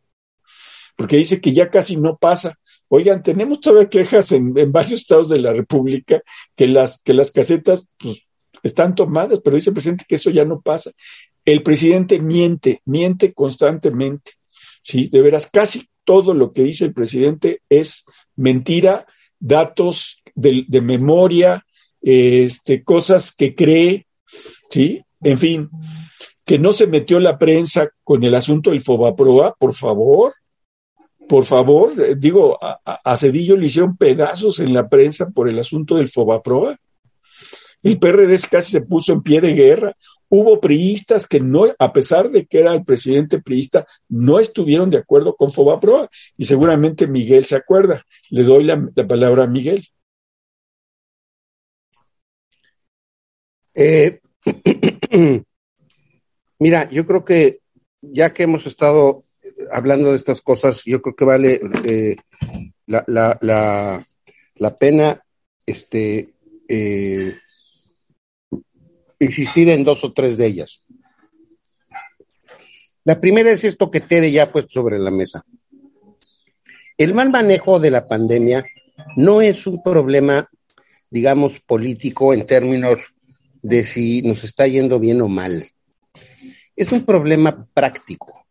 [0.95, 2.59] porque dice que ya casi no pasa.
[2.95, 6.21] Oigan, tenemos todavía quejas en, varios estados de la República
[6.55, 8.21] que las, que las casetas pues,
[8.61, 10.91] están tomadas, pero dice el presidente que eso ya no pasa.
[11.43, 14.33] El presidente miente, miente constantemente.
[14.83, 19.07] Sí, de veras, casi todo lo que dice el presidente es mentira,
[19.39, 21.65] datos de, de memoria,
[21.99, 24.05] este, cosas que cree,
[24.69, 25.01] ¿sí?
[25.23, 25.71] En fin,
[26.45, 30.33] que no se metió la prensa con el asunto del Fobaproa, por favor
[31.27, 35.95] por favor, eh, digo, a, Cedillo le hicieron pedazos en la prensa por el asunto
[35.95, 36.77] del Fobaproa.
[37.81, 39.95] El PRD casi se puso en pie de guerra.
[40.29, 44.97] Hubo priistas que no, a pesar de que era el presidente priista, no estuvieron de
[44.97, 46.09] acuerdo con Fobaproa.
[46.37, 48.03] Y seguramente Miguel se acuerda.
[48.29, 49.85] Le doy la, palabra a Miguel.
[53.75, 54.19] Eh,
[56.59, 57.59] mira, yo creo que
[58.01, 59.25] ya que hemos estado
[59.71, 62.15] hablando de estas cosas, yo creo que vale eh,
[62.87, 64.05] la, la,
[64.55, 65.23] la, pena
[65.65, 66.33] este,
[66.67, 67.35] eh,
[69.19, 70.81] insistir en dos o tres de ellas.
[73.05, 75.45] La primera es esto que Tere ya ha puesto sobre la mesa.
[76.97, 78.65] El mal manejo de la pandemia
[79.17, 80.49] no es un problema,
[81.09, 82.99] digamos, político en términos
[83.61, 85.67] de si nos está yendo bien o mal.
[86.75, 88.42] Es un problema práctico.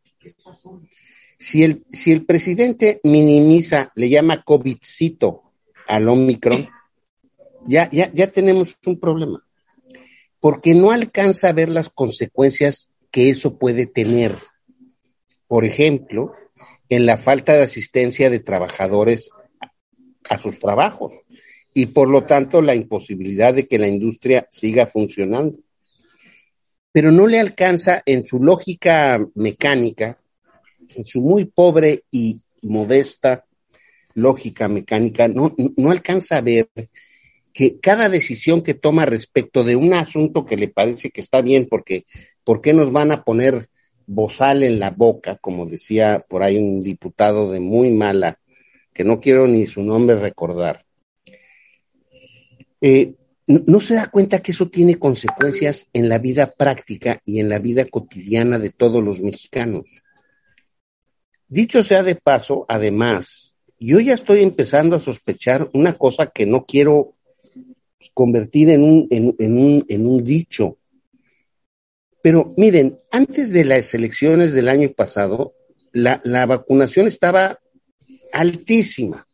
[1.43, 5.43] Si el, si el presidente minimiza, le llama COVIDcito
[5.89, 6.69] al Omicron,
[7.67, 9.45] ya, ya, ya tenemos un problema.
[10.39, 14.39] Porque no alcanza a ver las consecuencias que eso puede tener.
[15.49, 16.33] Por ejemplo,
[16.89, 19.29] en la falta de asistencia de trabajadores
[20.31, 21.13] a sus trabajos
[21.75, 25.59] y por lo tanto la imposibilidad de que la industria siga funcionando.
[26.93, 30.22] Pero no le alcanza en su lógica mecánica
[30.97, 33.45] en su muy pobre y modesta
[34.15, 36.69] lógica mecánica, no, no alcanza a ver
[37.53, 41.67] que cada decisión que toma respecto de un asunto que le parece que está bien,
[41.69, 42.07] porque
[42.45, 43.69] ¿por qué nos van a poner
[44.07, 48.39] bozal en la boca, como decía por ahí un diputado de muy mala,
[48.93, 50.85] que no quiero ni su nombre recordar?
[52.81, 53.15] Eh,
[53.47, 57.59] no se da cuenta que eso tiene consecuencias en la vida práctica y en la
[57.59, 59.85] vida cotidiana de todos los mexicanos.
[61.53, 66.65] Dicho sea de paso, además, yo ya estoy empezando a sospechar una cosa que no
[66.65, 67.13] quiero
[68.15, 70.79] convertir en un, dicho.
[72.23, 75.53] Pero miren, antes de las elecciones del año pasado,
[75.93, 77.61] la vacunación estaba
[78.33, 79.27] altísima.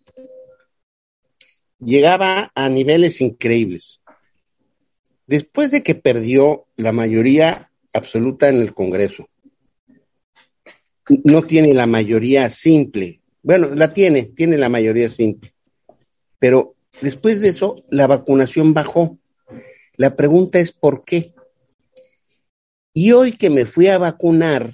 [1.79, 4.01] Llegaba a niveles increíbles.
[5.29, 9.29] Después de que perdió la mayoría absoluta en el Congreso,
[11.25, 13.23] no tiene la mayoría simple.
[13.43, 15.55] Bueno, la tiene, tiene la mayoría simple.
[16.39, 19.19] Pero después de eso, la vacunación bajó.
[19.97, 21.35] La pregunta es ¿por qué?
[22.95, 24.73] Y hoy que me fui a vacunar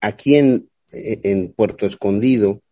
[0.00, 2.62] aquí en, en Puerto Escondido,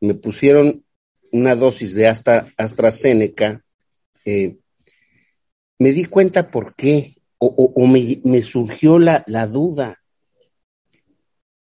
[0.00, 0.84] me pusieron
[1.32, 3.64] una dosis de Astra, AstraZeneca,
[4.24, 4.56] eh,
[5.78, 9.98] me di cuenta por qué, o, me, surgió la duda.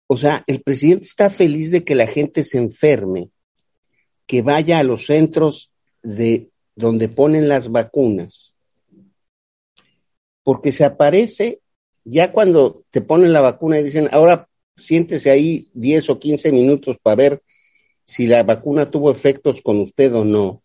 [0.07, 3.31] O sea, el presidente está feliz de que la gente se enferme
[4.27, 8.53] que vaya a los centros de donde ponen las vacunas,
[10.43, 11.61] porque se aparece
[12.05, 16.97] ya cuando te ponen la vacuna y dicen, ahora siéntese ahí 10 o 15 minutos
[17.03, 17.43] para ver
[18.05, 20.63] si la vacuna tuvo efectos con usted o no,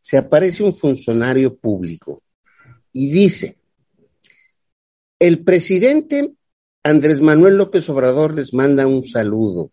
[0.00, 2.22] se aparece un funcionario público
[2.92, 3.56] y dice,
[5.20, 6.32] el presidente
[6.82, 9.72] Andrés Manuel López Obrador les manda un saludo.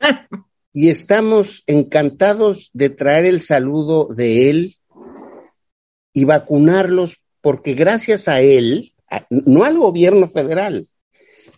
[0.72, 4.76] y estamos encantados de traer el saludo de él
[6.12, 8.94] y vacunarlos porque gracias a él,
[9.30, 10.88] no al gobierno federal,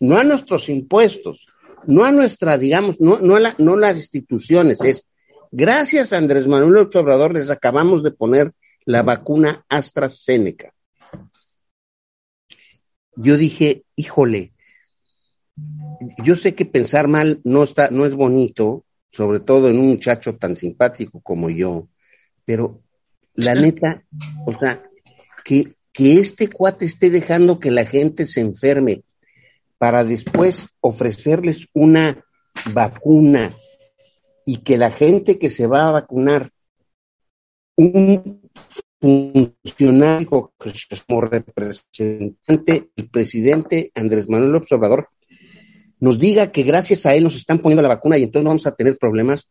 [0.01, 1.47] no a nuestros impuestos,
[1.87, 5.07] no a nuestra, digamos, no, no, a la, no las instituciones, es
[5.51, 8.53] gracias a Andrés Manuel López Obrador les acabamos de poner
[8.85, 10.75] la vacuna AstraZeneca.
[13.15, 14.53] Yo dije, híjole,
[16.23, 20.37] yo sé que pensar mal no está, no es bonito, sobre todo en un muchacho
[20.37, 21.89] tan simpático como yo,
[22.45, 22.83] pero
[23.35, 24.05] la neta,
[24.47, 24.83] o sea,
[25.45, 29.03] que, que este cuate esté dejando que la gente se enferme
[29.79, 32.25] para después ofrecerles una
[32.73, 33.53] vacuna
[34.45, 36.51] y que la gente que se va a vacunar,
[37.77, 38.41] un
[39.01, 45.09] funcionario como representante, el presidente Andrés Manuel López Obrador,
[45.99, 48.67] nos diga que gracias a él nos están poniendo la vacuna y entonces no vamos
[48.67, 49.49] a tener problemas,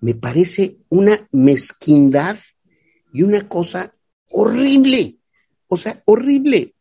[0.00, 2.36] me parece una mezquindad
[3.12, 3.94] y una cosa
[4.30, 5.16] horrible.
[5.66, 6.74] O sea, horrible.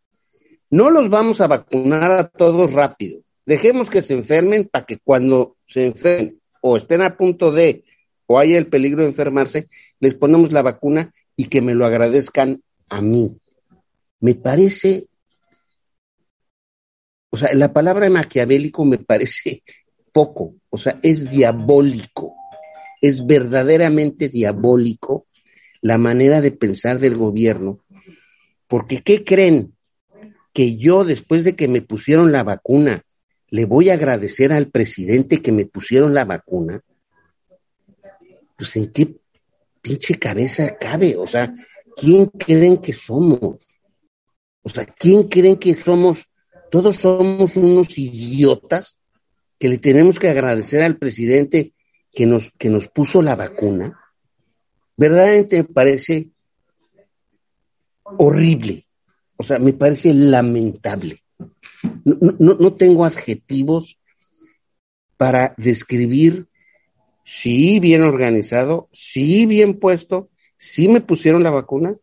[0.69, 3.21] No los vamos a vacunar a todos rápido.
[3.45, 7.83] Dejemos que se enfermen para que cuando se enfermen o estén a punto de
[8.25, 12.61] o haya el peligro de enfermarse, les ponemos la vacuna y que me lo agradezcan
[12.89, 13.39] a mí.
[14.19, 15.07] Me parece
[17.29, 19.63] o sea, la palabra maquiavélico me parece
[20.11, 22.35] poco, o sea, es diabólico,
[23.01, 25.27] es verdaderamente diabólico
[25.81, 27.83] la manera de pensar del gobierno,
[28.67, 29.75] porque ¿qué creen?
[30.53, 33.03] Que yo, después de que me pusieron la vacuna,
[33.49, 36.81] le voy a agradecer al presidente que me pusieron la vacuna.
[38.57, 39.17] Pues en qué
[39.87, 41.53] pinche cabeza cabe, o sea,
[41.95, 43.65] ¿quién creen que somos?
[44.61, 46.27] O sea, ¿quién creen que somos
[46.69, 48.97] todos somos unos idiotas
[49.57, 51.73] que le tenemos que agradecer al presidente
[52.11, 53.99] que nos, que nos puso la vacuna.
[54.95, 56.29] Verdaderamente me parece
[58.03, 58.85] horrible.
[59.37, 61.23] O sea, me parece lamentable.
[62.03, 63.99] No, no, tengo adjetivos
[65.17, 66.47] para describir
[67.29, 71.97] si bien organizado, si bien puesto, si me pusieron la vacuna,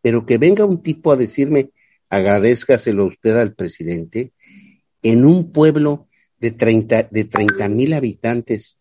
[0.00, 1.72] pero que venga un tipo a decirme,
[2.08, 4.32] agradezcaselo usted al presidente,
[5.02, 6.06] en un pueblo
[6.38, 8.78] de 30 de treinta mil habitantes.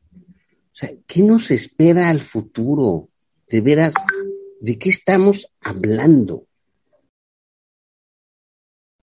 [0.72, 3.10] O sea, ¿qué nos espera al futuro?
[3.50, 3.96] De veras,
[4.62, 6.48] ¿de qué estamos hablando?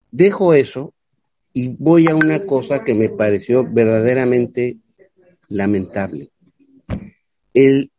[0.10, 0.96] Dejo eso
[1.54, 4.80] y voy a una cosa que me pareció verdaderamente
[5.48, 6.32] lamentable.
[7.54, 7.92] El,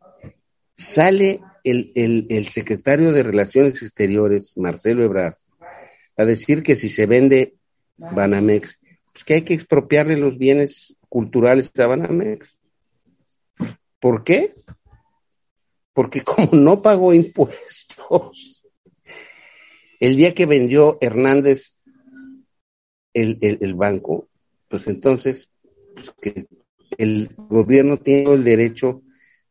[0.76, 5.34] sale el, el, el secretario de Relaciones Exteriores, Marcelo Ebrard,
[6.16, 7.54] a decir que si se vende
[7.96, 8.78] Banamex,
[9.12, 12.58] pues que hay que expropiarle los bienes culturales a Banamex.
[13.98, 14.54] ¿Por qué?
[15.92, 18.66] Porque como no pagó impuestos,
[20.00, 21.82] el día que vendió Hernández
[23.12, 24.28] el, el, banco,
[24.68, 25.50] pues entonces
[25.94, 26.46] pues que
[26.96, 29.02] el gobierno tiene el derecho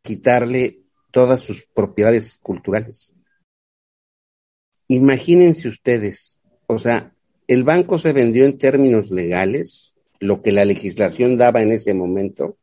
[0.10, 0.82] quitarle
[1.12, 3.14] todas sus propiedades culturales.
[4.88, 6.40] Imagínense ustedes
[6.72, 7.16] o sea,
[7.48, 12.60] el banco se vendió en términos legales, lo que la legislación daba en ese momento,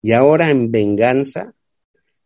[0.00, 1.54] y ahora en venganza,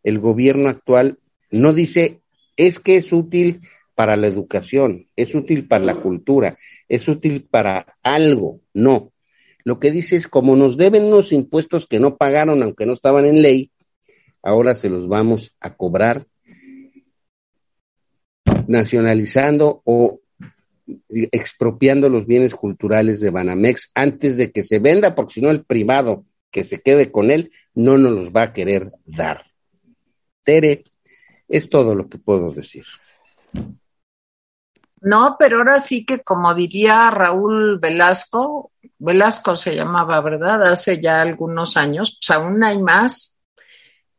[0.05, 1.19] el gobierno actual
[1.51, 2.21] no dice,
[2.57, 3.61] es que es útil
[3.97, 6.59] para la educación, es útil para la cultura,
[6.89, 9.13] es útil para algo, no.
[9.65, 13.25] Lo que dice es, como nos deben unos impuestos que no pagaron, aunque no estaban
[13.25, 13.73] en ley,
[14.47, 16.27] ahora se los vamos a cobrar
[18.69, 20.21] nacionalizando o
[21.33, 25.65] expropiando los bienes culturales de Banamex antes de que se venda, porque si no el
[25.65, 29.45] privado que se quede con él no nos los va a querer dar.
[30.45, 30.85] Tere,
[31.49, 32.85] es todo lo que puedo decir.
[35.01, 40.63] No, pero ahora sí que como diría Raúl Velasco, Velasco se llamaba, ¿verdad?
[40.69, 43.36] Hace ya algunos años, pues aún hay más,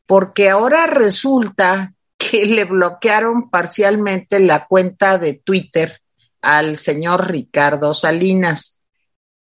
[0.08, 6.02] porque ahora resulta que le bloquearon parcialmente la cuenta de Twitter
[6.42, 8.82] al señor Ricardo Salinas.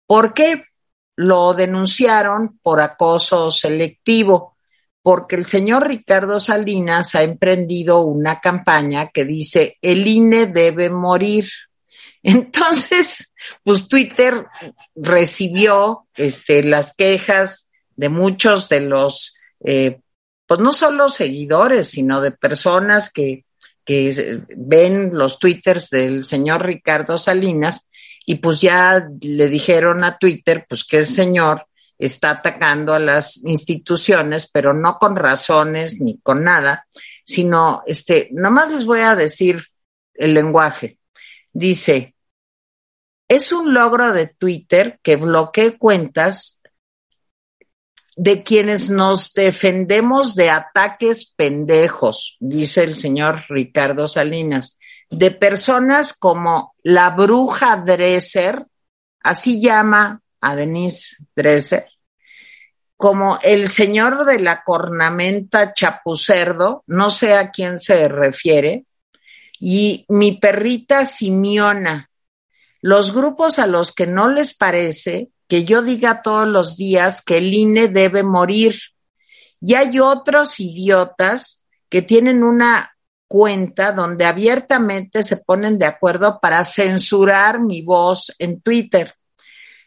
[0.06, 0.64] ¿Por qué?
[1.16, 4.56] Lo denunciaron por acoso selectivo,
[5.02, 11.48] porque el señor Ricardo Salinas ha emprendido una campaña que dice el INE debe morir.
[12.22, 14.46] Entonces, pues Twitter
[14.96, 20.00] recibió este, las quejas de muchos de los, eh,
[20.46, 23.44] pues no solo seguidores, sino de personas que,
[23.84, 27.88] que ven los twitters del señor Ricardo Salinas
[28.24, 31.66] y pues ya le dijeron a Twitter, pues que el señor
[31.98, 36.86] está atacando a las instituciones, pero no con razones ni con nada,
[37.24, 39.64] sino, este, nomás les voy a decir
[40.14, 40.98] el lenguaje.
[41.52, 42.14] Dice,
[43.28, 46.55] es un logro de Twitter que bloquee cuentas
[48.16, 54.78] de quienes nos defendemos de ataques pendejos, dice el señor Ricardo Salinas,
[55.10, 58.66] de personas como la bruja Dresser,
[59.22, 61.86] así llama a Denise Dresser,
[62.96, 68.86] como el señor de la cornamenta chapucerdo, no sé a quién se refiere,
[69.60, 72.10] y mi perrita Simiona,
[72.80, 77.38] los grupos a los que no les parece que yo diga todos los días que
[77.38, 78.78] el INE debe morir.
[79.60, 82.96] Y hay otros idiotas que tienen una
[83.28, 89.14] cuenta donde abiertamente se ponen de acuerdo para censurar mi voz en Twitter.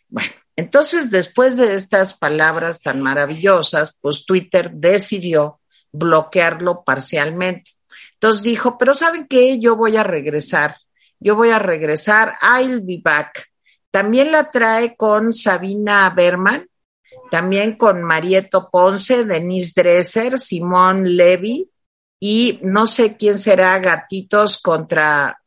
[0.07, 7.71] Bueno, entonces después de estas palabras tan maravillosas, pues Twitter decidió bloquearlo parcialmente.
[8.13, 9.59] Entonces dijo, pero ¿saben qué?
[9.59, 10.75] Yo voy a regresar
[11.19, 13.49] yo voy a regresar, I'll be back.
[13.91, 16.67] También la trae con Sabina Berman,
[17.31, 21.69] también con Marieto Ponce, Denise Dresser, Simón Levy
[22.19, 25.39] y no sé quién será Gatitos contra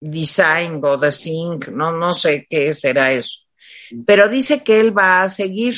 [0.00, 3.40] Design o The Sync, no, no sé qué será eso.
[4.06, 5.76] Pero dice que él va a seguir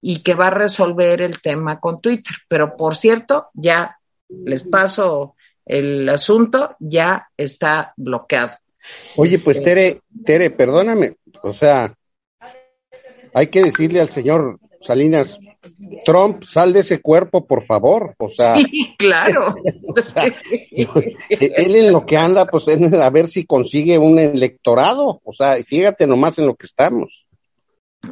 [0.00, 2.34] y que va a resolver el tema con Twitter.
[2.48, 3.98] Pero por cierto, ya
[4.28, 8.52] les paso el asunto, ya está bloqueado.
[9.16, 11.94] Oye, pues este, Tere, Tere, perdóname, o sea,
[13.34, 15.38] hay que decirle al señor Salinas,
[16.04, 18.14] Trump, sal de ese cuerpo, por favor.
[18.18, 19.54] O sea, sí, claro.
[20.76, 25.20] él en lo que anda, pues es a ver si consigue un electorado.
[25.24, 27.26] O sea, fíjate nomás en lo que estamos.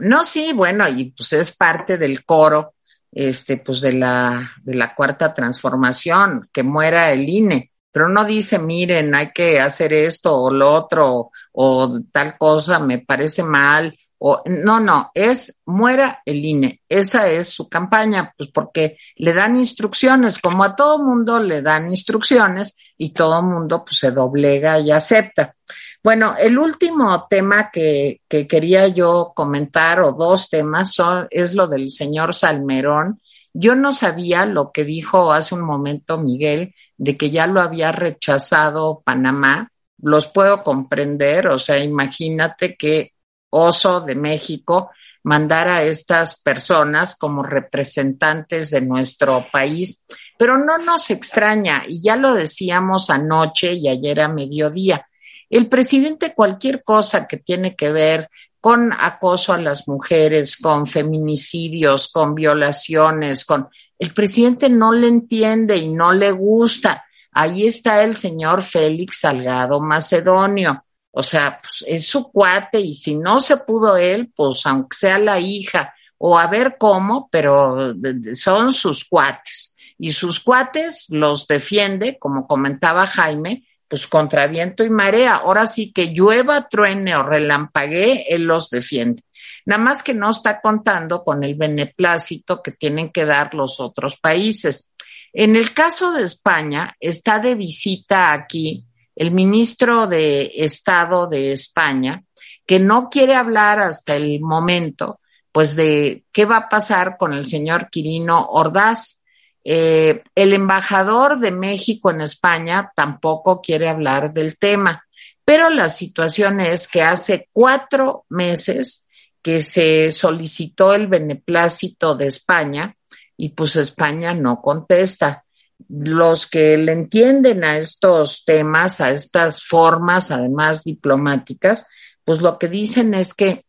[0.01, 2.75] No, sí, bueno, y pues es parte del coro,
[3.12, 8.59] este, pues de la, de la cuarta transformación, que muera el INE pero no dice,
[8.59, 13.97] miren, hay que hacer esto o lo otro o tal cosa, me parece mal.
[14.19, 16.81] O, no, no, es muera el INE.
[16.89, 21.91] Esa es su campaña, pues porque le dan instrucciones, como a todo mundo le dan
[21.91, 25.55] instrucciones y todo mundo pues se doblega y acepta.
[26.03, 31.67] Bueno, el último tema que, que quería yo comentar, o dos temas, son, es lo
[31.67, 33.21] del señor Salmerón.
[33.53, 37.93] Yo no sabía lo que dijo hace un momento Miguel, de que ya lo había
[37.93, 39.71] rechazado Panamá,
[40.05, 43.13] los puedo comprender, o sea, imagínate que
[43.51, 44.91] Oso de México
[45.23, 50.05] mandara a estas personas como representantes de nuestro país,
[50.39, 55.07] pero no nos extraña, y ya lo decíamos anoche y ayer a mediodía,
[55.49, 58.29] el presidente cualquier cosa que tiene que ver
[58.61, 65.77] con acoso a las mujeres, con feminicidios, con violaciones, con el presidente no le entiende
[65.77, 67.04] y no le gusta.
[67.35, 70.85] Ahí está el señor Félix Salgado Macedonio.
[71.11, 75.18] O sea, pues, es su cuate y si no se pudo él, pues aunque sea
[75.18, 77.95] la hija o a ver cómo, pero
[78.35, 79.76] son sus cuates.
[79.99, 85.37] Y sus cuates los defiende, como comentaba Jaime, pues contra viento y marea.
[85.37, 89.22] Ahora sí que llueva, truene o relampaguee, él los defiende.
[89.66, 94.18] Nada más que no está contando con el beneplácito que tienen que dar los otros
[94.18, 94.93] países.
[95.37, 102.22] En el caso de España, está de visita aquí el ministro de Estado de España,
[102.64, 105.20] que no quiere hablar hasta el momento,
[105.51, 109.22] pues de qué va a pasar con el señor Quirino Ordaz.
[109.64, 115.05] Eh, el embajador de México en España tampoco quiere hablar del tema,
[115.45, 119.09] pero la situación es que hace cuatro meses
[119.43, 122.97] que se solicitó el beneplácito de España
[123.37, 125.45] y pues España no contesta.
[125.89, 131.87] Los que le entienden a estos temas, a estas formas, además diplomáticas,
[132.24, 133.64] pues lo que dicen es que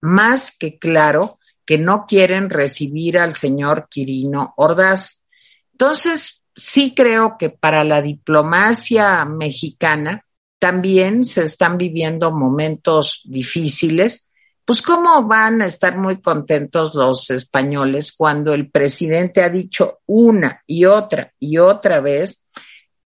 [0.00, 5.24] más que claro que no quieren recibir al señor Quirino Ordaz.
[5.72, 10.24] Entonces, sí creo que para la diplomacia mexicana
[10.58, 14.27] también se están viviendo momentos difíciles
[14.68, 20.62] pues cómo van a estar muy contentos los españoles cuando el presidente ha dicho una
[20.66, 22.44] y otra y otra vez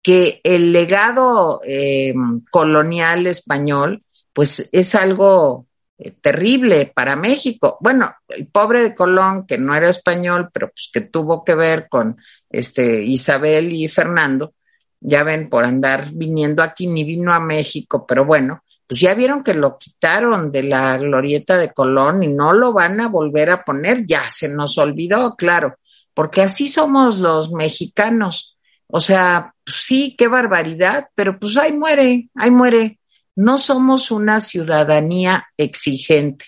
[0.02, 2.14] que el legado eh,
[2.50, 4.02] colonial español,
[4.32, 7.78] pues es algo eh, terrible para México.
[7.80, 11.86] Bueno, el pobre de Colón, que no era español, pero pues que tuvo que ver
[11.88, 12.16] con
[12.50, 14.54] este Isabel y Fernando,
[14.98, 19.42] ya ven, por andar viniendo aquí, ni vino a México, pero bueno, pues ya vieron
[19.42, 23.62] que lo quitaron de la glorieta de Colón y no lo van a volver a
[23.62, 25.76] poner, ya se nos olvidó, claro,
[26.12, 28.54] porque así somos los mexicanos.
[28.88, 33.00] O sea, pues sí, qué barbaridad, pero pues ahí muere, ahí muere.
[33.34, 36.44] No somos una ciudadanía exigente.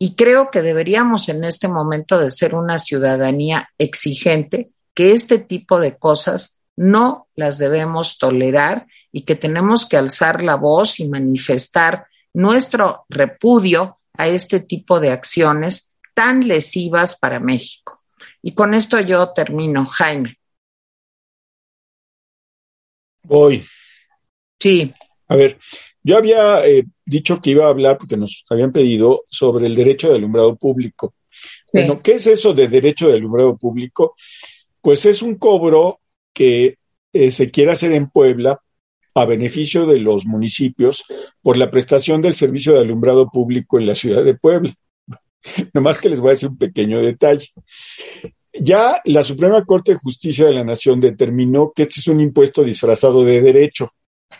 [0.00, 5.78] Y creo que deberíamos en este momento de ser una ciudadanía exigente, que este tipo
[5.78, 12.06] de cosas no las debemos tolerar y que tenemos que alzar la voz y manifestar
[12.34, 17.96] nuestro repudio a este tipo de acciones tan lesivas para México.
[18.42, 20.36] Y con esto yo termino, Jaime.
[23.24, 23.64] Voy.
[24.60, 24.92] Sí.
[25.28, 25.58] A ver,
[26.02, 30.08] yo había eh, dicho que iba a hablar, porque nos habían pedido, sobre el derecho
[30.08, 31.14] de alumbrado público.
[31.72, 34.16] Bueno, ¿qué es eso de derecho de alumbrado público?
[34.80, 36.00] Pues es un cobro
[36.32, 36.78] que
[37.12, 38.60] eh, se quiere hacer en Puebla
[39.20, 41.04] a beneficio de los municipios
[41.42, 44.74] por la prestación del servicio de alumbrado público en la ciudad de Puebla.
[45.74, 47.48] Nomás que les voy a decir un pequeño detalle.
[48.52, 52.64] Ya la Suprema Corte de Justicia de la Nación determinó que este es un impuesto
[52.64, 53.92] disfrazado de derecho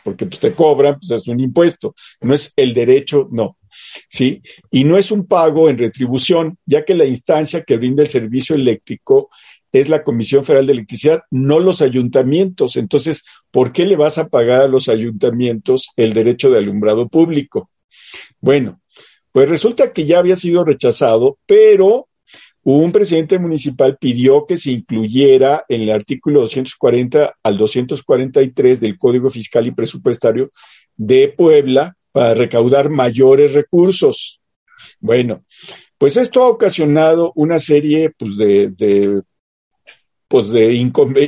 [0.04, 3.56] porque pues, te cobran, pues es un impuesto, no es el derecho, no.
[4.08, 4.42] ¿Sí?
[4.70, 8.56] Y no es un pago en retribución, ya que la instancia que brinda el servicio
[8.56, 9.30] eléctrico
[9.72, 12.76] es la Comisión Federal de Electricidad, no los ayuntamientos.
[12.76, 17.70] Entonces, ¿por qué le vas a pagar a los ayuntamientos el derecho de alumbrado público?
[18.40, 18.80] Bueno,
[19.32, 22.08] pues resulta que ya había sido rechazado, pero
[22.62, 29.30] un presidente municipal pidió que se incluyera en el artículo 240 al 243 del Código
[29.30, 30.50] Fiscal y Presupuestario
[30.96, 34.40] de Puebla para recaudar mayores recursos.
[35.00, 35.44] Bueno,
[35.96, 39.22] pues esto ha ocasionado una serie pues, de,
[40.28, 40.74] pues, de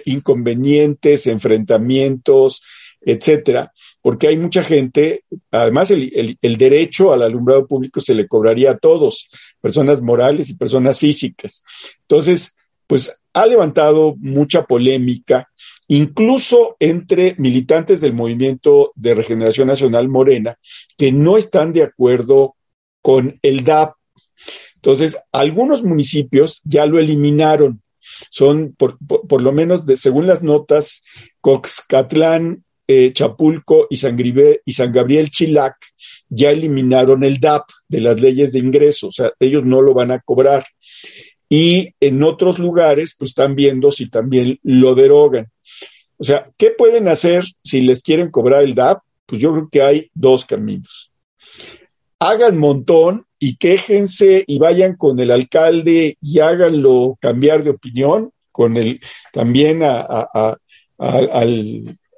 [0.04, 2.62] inconvenientes, enfrentamientos,
[3.00, 3.72] etcétera,
[4.02, 8.78] porque hay mucha gente, además el, el, derecho al alumbrado público se le cobraría a
[8.78, 9.28] todos,
[9.60, 11.62] personas morales y personas físicas.
[12.02, 15.48] Entonces, pues ha levantado mucha polémica,
[15.88, 20.58] incluso entre militantes del movimiento de regeneración nacional Morena,
[20.96, 22.56] que no están de acuerdo
[23.02, 23.94] con el DAP.
[24.74, 27.80] Entonces, algunos municipios ya lo eliminaron.
[28.30, 31.04] Son, por, por, lo menos, según las notas,
[31.40, 34.16] Coxcatlán, eh, Chapulco y San,
[34.64, 35.76] y San Gabriel Chilac
[36.28, 40.10] ya eliminaron el DAP de las leyes de ingreso, o sea, ellos no lo van
[40.10, 40.64] a cobrar.
[41.48, 45.50] Y en otros lugares, pues están viendo si también lo derogan.
[46.16, 49.02] O sea, ¿qué pueden hacer si les quieren cobrar el DAP?
[49.26, 51.09] Pues yo creo que hay dos caminos.
[52.20, 58.76] Hagan montón y quéjense y vayan con el alcalde y háganlo cambiar de opinión, con
[58.76, 59.00] el
[59.32, 60.38] también al,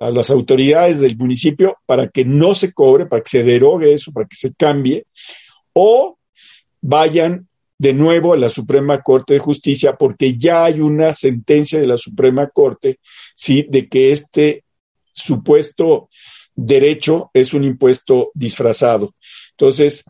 [0.02, 4.12] a las autoridades del municipio para que no se cobre, para que se derogue eso,
[4.12, 5.06] para que se cambie,
[5.72, 6.18] o
[6.80, 7.46] vayan
[7.78, 11.96] de nuevo a la Suprema Corte de Justicia porque ya hay una sentencia de la
[11.96, 12.98] Suprema Corte,
[13.34, 14.64] sí, de que este
[15.12, 16.08] supuesto
[16.54, 19.14] derecho es un impuesto disfrazado.
[19.52, 20.04] Entonces,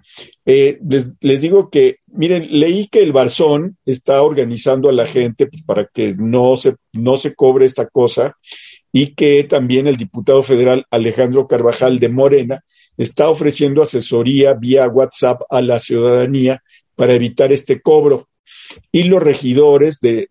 [0.46, 0.78] eh,
[1.20, 5.86] les, digo que, miren, leí que el Barzón está organizando a la gente pues, para
[5.86, 8.36] que no se, no se cobre esta cosa
[8.92, 12.64] y que también el diputado federal Alejandro Carvajal de Morena
[12.96, 16.62] está ofreciendo asesoría vía WhatsApp a la ciudadanía
[16.94, 18.28] para evitar este cobro.
[18.90, 20.26] Y los regidores de,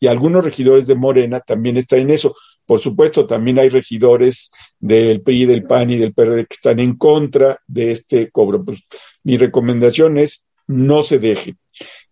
[0.00, 2.34] y algunos regidores de Morena también están en eso.
[2.66, 6.96] Por supuesto, también hay regidores del PRI, del PAN y del PRD que están en
[6.96, 8.64] contra de este cobro.
[8.64, 8.82] Pues,
[9.22, 11.56] mi recomendación es no se deje.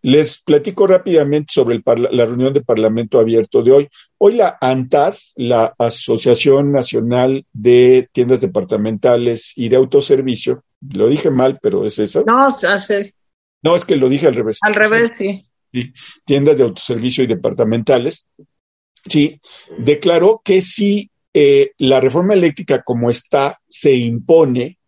[0.03, 3.89] Les platico rápidamente sobre la reunión de Parlamento Abierto de hoy.
[4.19, 11.59] Hoy la ANTAD, la Asociación Nacional de Tiendas Departamentales y de Autoservicio, lo dije mal,
[11.63, 12.23] pero es esa.
[12.27, 13.15] No, hace.
[13.63, 14.59] No, es que lo dije al revés.
[14.63, 15.47] Al revés, sí.
[16.25, 18.29] Tiendas de autoservicio y departamentales.
[19.07, 19.41] Sí,
[19.79, 24.79] declaró que si eh, la reforma eléctrica como está se impone,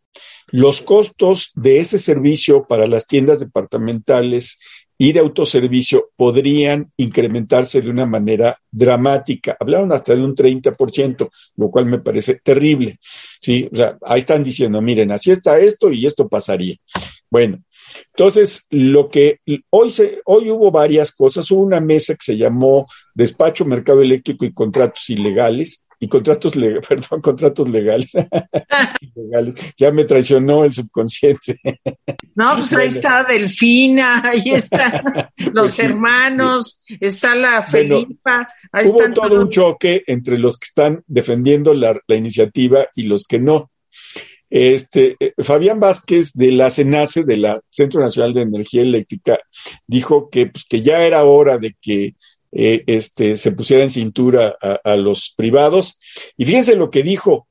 [0.48, 4.58] los costos de ese servicio para las tiendas departamentales
[4.96, 9.56] y de autoservicio podrían incrementarse de una manera dramática.
[9.58, 12.98] Hablaron hasta de un 30%, lo cual me parece terrible.
[13.40, 16.76] Sí, o sea, ahí están diciendo, miren, así está esto y esto pasaría.
[17.28, 17.64] Bueno,
[18.16, 22.86] Entonces, lo que hoy, se, hoy hubo varias cosas, hubo una mesa que se llamó
[23.14, 28.12] Despacho Mercado Eléctrico y Contratos Ilegales, y contratos, legales, perdón, contratos legales.
[29.14, 29.54] legales.
[29.76, 31.58] Ya me traicionó el subconsciente.
[32.34, 35.02] No, pues ahí está Delfina, ahí están
[35.52, 38.48] los pues hermanos, está la Felipa.
[38.84, 43.38] hubo todo un choque entre los que están defendiendo la, la iniciativa y los que
[43.38, 43.70] no.
[44.56, 49.40] Este, eh, Fabián Vázquez de la CENACE, de la Centro Nacional de Energía Eléctrica,
[49.84, 52.14] dijo que, pues, que ya era hora de que
[52.52, 55.98] eh, este, se pusiera en cintura a, los privados.
[56.36, 57.48] Y fíjense lo que dijo.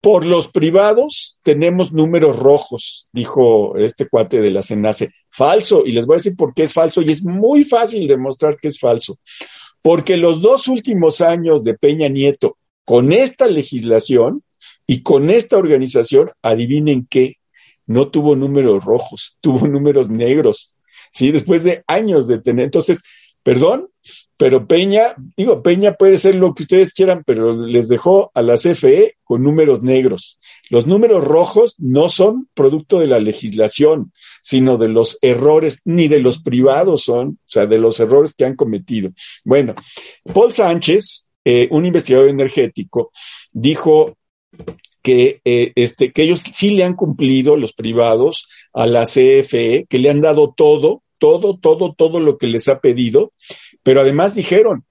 [0.00, 5.10] Por los privados tenemos números rojos, dijo este cuate de la CENACE.
[5.28, 8.56] Falso, y les voy a decir por qué es falso, y es muy fácil demostrar
[8.56, 9.18] que es falso.
[9.82, 12.56] Porque los dos últimos años de Peña Nieto,
[12.86, 14.42] con esta legislación,
[14.86, 17.36] y con esta organización, adivinen qué,
[17.86, 20.76] no tuvo números rojos, tuvo números negros,
[21.12, 21.32] ¿sí?
[21.32, 22.66] Después de años de tener.
[22.66, 23.00] Entonces,
[23.42, 23.88] perdón,
[24.36, 28.56] pero Peña, digo, Peña puede ser lo que ustedes quieran, pero les dejó a la
[28.56, 30.40] CFE con números negros.
[30.70, 34.12] Los números rojos no son producto de la legislación,
[34.42, 38.44] sino de los errores, ni de los privados son, o sea, de los errores que
[38.44, 39.10] han cometido.
[39.44, 39.74] Bueno,
[40.32, 43.12] Paul Sánchez, eh, un investigador energético,
[43.52, 44.16] dijo
[45.02, 49.98] que, eh, este, que ellos sí le han cumplido, los privados, a la CFE, que
[49.98, 53.32] le han dado todo, todo, todo, todo lo que les ha pedido,
[53.82, 54.84] pero además dijeron,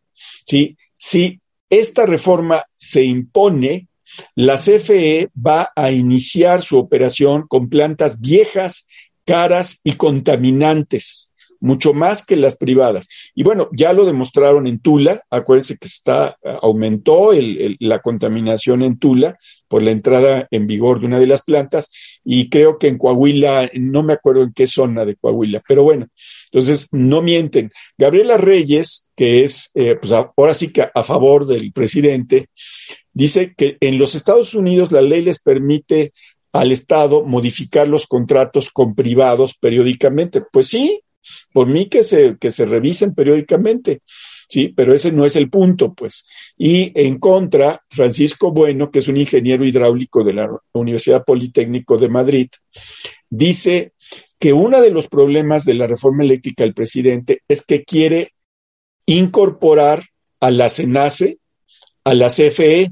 [0.45, 1.39] sí, si
[1.69, 3.87] esta reforma se impone,
[4.35, 8.85] la CFE va a iniciar su operación con plantas viejas,
[9.25, 11.32] caras y contaminantes
[11.63, 13.07] mucho más que las privadas.
[13.33, 17.31] Y bueno, ya lo demostraron en Tula, acuérdense que está, aumentó
[17.79, 19.37] la contaminación en Tula
[19.69, 21.89] por la entrada en vigor de una de las plantas
[22.21, 26.07] y creo que en Coahuila, no me acuerdo en qué zona de Coahuila, pero bueno,
[26.51, 27.71] entonces no mienten.
[27.97, 32.49] Gabriela Reyes, que es, eh, pues ahora sí que a favor del presidente,
[33.13, 36.11] dice que en los Estados Unidos la ley les permite
[36.51, 40.41] al Estado modificar los contratos con privados periódicamente.
[40.51, 40.99] Pues sí,
[41.51, 44.01] por mí que se, que se revisen periódicamente,
[44.49, 44.69] ¿sí?
[44.75, 46.25] Pero ese no es el punto, pues.
[46.57, 52.09] Y en contra, Francisco Bueno, que es un ingeniero hidráulico de la Universidad Politécnico de
[52.09, 52.49] Madrid,
[53.29, 53.93] dice
[54.39, 58.33] que uno de los problemas de la reforma eléctrica del presidente es que quiere
[59.05, 60.03] incorporar
[60.39, 61.37] a la CENACE,
[62.03, 62.91] a la CFE,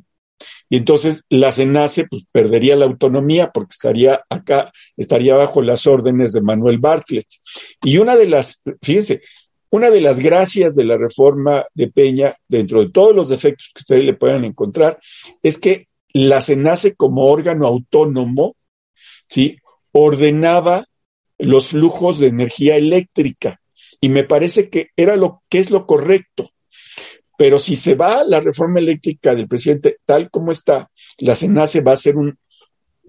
[0.70, 6.32] y entonces la CENACE pues, perdería la autonomía porque estaría acá, estaría bajo las órdenes
[6.32, 7.28] de Manuel Bartlett.
[7.84, 9.22] Y una de las, fíjense,
[9.70, 13.82] una de las gracias de la reforma de Peña, dentro de todos los defectos que
[13.82, 15.00] ustedes le puedan encontrar,
[15.42, 18.56] es que la CENACE como órgano autónomo,
[19.30, 19.58] ¿sí?
[19.94, 20.86] ordenaba
[21.38, 23.62] los flujos de energía eléctrica.
[24.00, 26.50] Y me parece que era lo que es lo correcto.
[27.42, 31.94] Pero si se va la reforma eléctrica del presidente tal como está, la SENACE va
[31.94, 32.38] a ser un,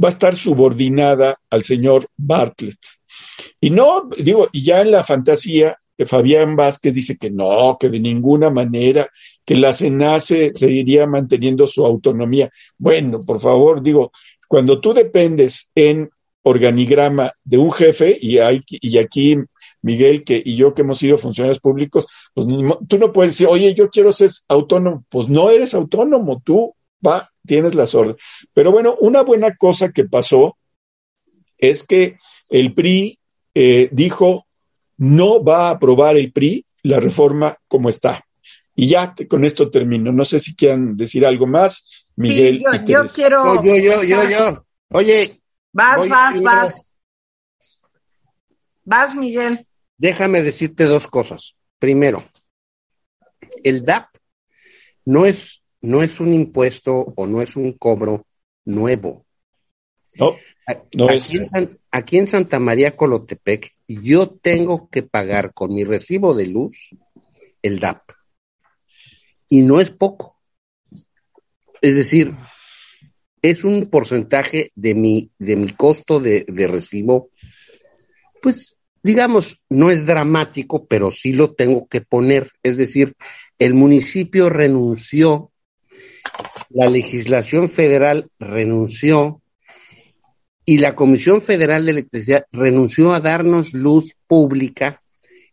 [0.03, 2.79] va a estar subordinada al señor Bartlett.
[3.61, 5.77] Y no, digo, y ya en la fantasía,
[6.07, 9.07] Fabián Vázquez dice que no, que de ninguna manera,
[9.45, 12.49] que la SENACE seguiría manteniendo su autonomía.
[12.79, 14.13] Bueno, por favor, digo,
[14.49, 16.09] cuando tú dependes en
[16.45, 19.37] organigrama de un jefe, y, hay, y aquí
[19.83, 22.47] Miguel que, y yo que hemos sido funcionarios públicos, pues
[22.89, 25.05] tú no puedes decir, oye, yo quiero ser autónomo.
[25.09, 26.75] Pues no eres autónomo, tú
[27.07, 28.23] va, tienes las órdenes.
[28.55, 30.57] Pero bueno, una buena cosa que pasó
[31.59, 32.17] es que
[32.49, 33.19] el PRI
[33.55, 34.47] eh, dijo,
[34.99, 38.25] no va a aprobar el PRI la reforma como está.
[38.75, 40.13] Y ya con esto termino.
[40.13, 42.63] No sé si quieran decir algo más, Miguel.
[42.87, 43.63] yo, quiero.
[43.63, 44.65] yo, yo, yo, yo.
[44.91, 45.41] Oye.
[45.73, 46.93] Vas, vas, vas.
[48.85, 49.67] Vas, Miguel.
[50.03, 51.55] Déjame decirte dos cosas.
[51.79, 52.29] Primero,
[53.63, 54.09] el DAP
[55.05, 58.27] no es, no es un impuesto o no es un cobro
[58.65, 59.25] nuevo.
[60.17, 60.35] No,
[60.97, 61.55] no aquí, es.
[61.55, 66.91] En aquí en Santa María Colotepec, yo tengo que pagar con mi recibo de luz
[67.63, 68.03] el DAP.
[69.49, 70.37] Y no es poco.
[71.81, 72.33] Es decir,
[73.41, 77.31] es un porcentaje de mi, de mi costo de, de recibo,
[78.43, 82.51] pues digamos, no es dramático, pero sí lo tengo que poner.
[82.63, 83.15] Es decir,
[83.59, 85.51] el municipio renunció,
[86.71, 89.43] la legislación federal renunció
[90.65, 95.03] y la Comisión Federal de Electricidad renunció a darnos luz pública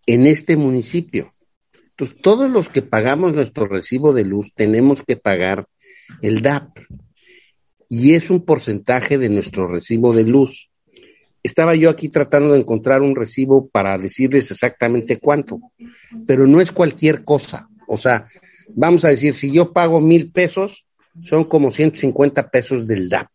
[0.06, 1.34] en este municipio.
[1.74, 5.66] Entonces, todos los que pagamos nuestro recibo de luz tenemos que pagar
[6.22, 6.78] el DAP
[7.90, 10.70] y es un porcentaje de nuestro recibo de luz.
[11.44, 15.60] Estaba yo aquí tratando de encontrar un recibo para decirles exactamente cuánto,
[16.28, 17.70] pero no es cualquier cosa.
[17.88, 18.28] O sea,
[18.70, 20.86] vamos a decir, si yo pago mil pesos,
[21.24, 23.30] son como 150 pesos del DAP.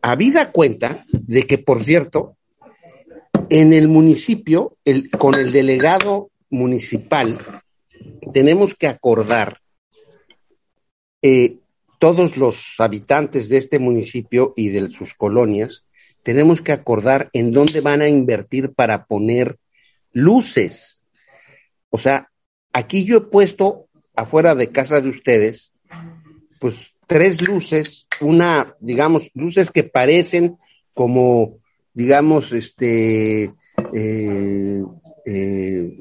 [0.00, 2.36] Habida cuenta de que, por cierto,
[3.50, 7.62] en el municipio, el, con el delegado municipal,
[8.32, 9.58] tenemos que acordar
[11.22, 11.56] eh,
[11.98, 15.84] todos los habitantes de este municipio y de sus colonias,
[16.22, 19.58] tenemos que acordar en dónde van a invertir para poner
[20.12, 21.02] luces.
[21.90, 22.30] O sea,
[22.72, 25.72] aquí yo he puesto afuera de casa de ustedes,
[26.60, 30.58] pues tres luces, una, digamos, luces que parecen
[30.92, 31.58] como,
[31.94, 33.54] digamos, este,
[33.94, 34.82] eh,
[35.24, 35.96] eh,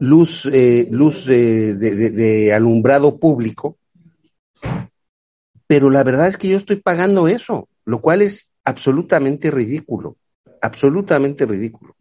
[0.00, 3.78] luz, eh, luz de, de alumbrado público,
[5.66, 10.18] pero la verdad es que yo estoy pagando eso, lo cual es absolutamente ridículo,
[10.60, 11.96] absolutamente ridículo.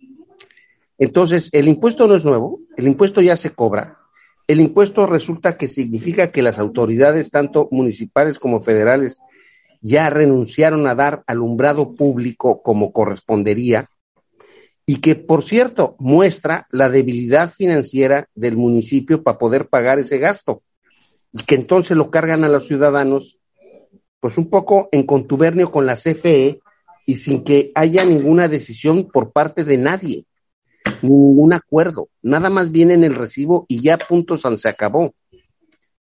[0.97, 3.99] Entonces, el impuesto no es nuevo, el impuesto ya se cobra.
[4.47, 9.22] El impuesto resulta que significa que las autoridades, tanto municipales como federales,
[9.82, 13.89] ya renunciaron a dar alumbrado público como correspondería
[14.86, 20.63] y que, por cierto, muestra la debilidad financiera del municipio para poder pagar ese gasto
[21.32, 23.36] y que entonces lo cargan a los ciudadanos
[24.28, 26.59] pues un poco en contubernio con la CFE
[27.05, 30.25] y sin que haya ninguna decisión por parte de nadie,
[31.01, 35.15] ningún acuerdo, nada más viene en el recibo y ya punto se acabó.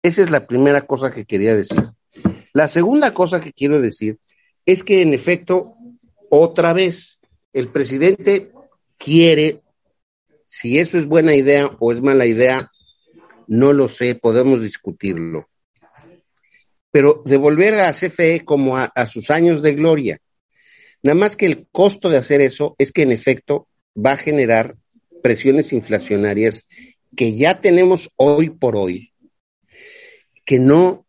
[0.03, 1.83] Esa es la primera cosa que quería decir.
[2.55, 4.19] La segunda cosa que quiero decir
[4.65, 5.75] es que en efecto,
[6.31, 7.19] otra vez,
[7.53, 8.53] el presidente
[8.97, 9.61] quiere,
[10.47, 12.71] si eso es buena idea o es mala idea,
[13.49, 15.47] no lo sé, podemos discutirlo
[16.95, 20.19] pero devolver a CFE como a, sus años de gloria.
[21.03, 23.67] Nada más que el costo de hacer eso es que en efecto
[23.97, 24.77] va a generar
[25.21, 26.69] presiones inflacionarias
[27.17, 29.11] que ya tenemos hoy por hoy,
[30.45, 31.05] que no,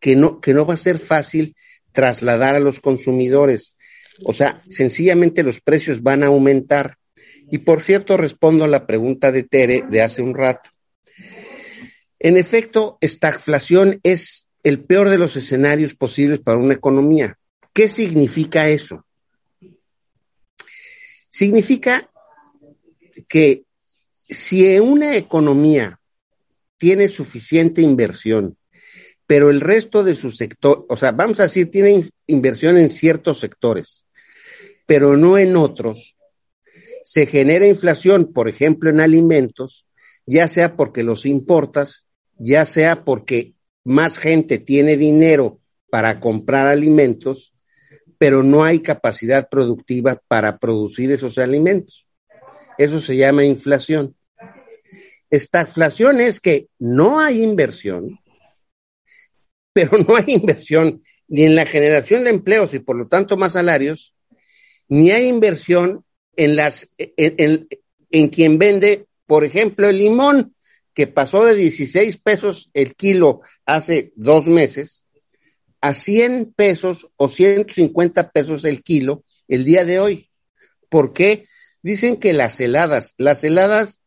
[0.00, 1.56] que, no, que no va a ser fácil
[1.90, 3.74] trasladar a los consumidores.
[4.22, 6.96] O sea, sencillamente los precios van a aumentar.
[7.50, 10.70] Y por cierto, respondo a la pregunta de Tere de hace un rato.
[12.20, 17.38] En efecto, esta inflación es el peor de los escenarios posibles para una economía.
[17.72, 19.04] ¿Qué significa eso?
[21.28, 22.10] Significa
[23.28, 23.64] que
[24.28, 26.00] si una economía
[26.76, 28.56] tiene suficiente inversión,
[29.26, 33.40] pero el resto de su sector, o sea, vamos a decir, tiene inversión en ciertos
[33.40, 34.04] sectores,
[34.86, 36.16] pero no en otros,
[37.02, 39.86] se genera inflación, por ejemplo, en alimentos,
[40.24, 42.04] ya sea porque los importas,
[42.38, 43.54] ya sea porque
[43.88, 45.60] más gente tiene dinero
[45.90, 47.54] para comprar alimentos,
[48.18, 52.06] pero no hay capacidad productiva para producir esos alimentos.
[52.76, 54.14] Eso se llama inflación.
[55.30, 58.20] Esta inflación es que no hay inversión,
[59.72, 63.54] pero no hay inversión ni en la generación de empleos y por lo tanto más
[63.54, 64.14] salarios,
[64.88, 66.04] ni hay inversión
[66.36, 67.68] en las en,
[68.10, 70.54] en quien vende, por ejemplo, el limón
[70.98, 75.04] que pasó de 16 pesos el kilo hace dos meses
[75.80, 80.28] a 100 pesos o 150 pesos el kilo el día de hoy.
[80.88, 81.46] ¿Por qué?
[81.82, 84.02] Dicen que las heladas, las heladas...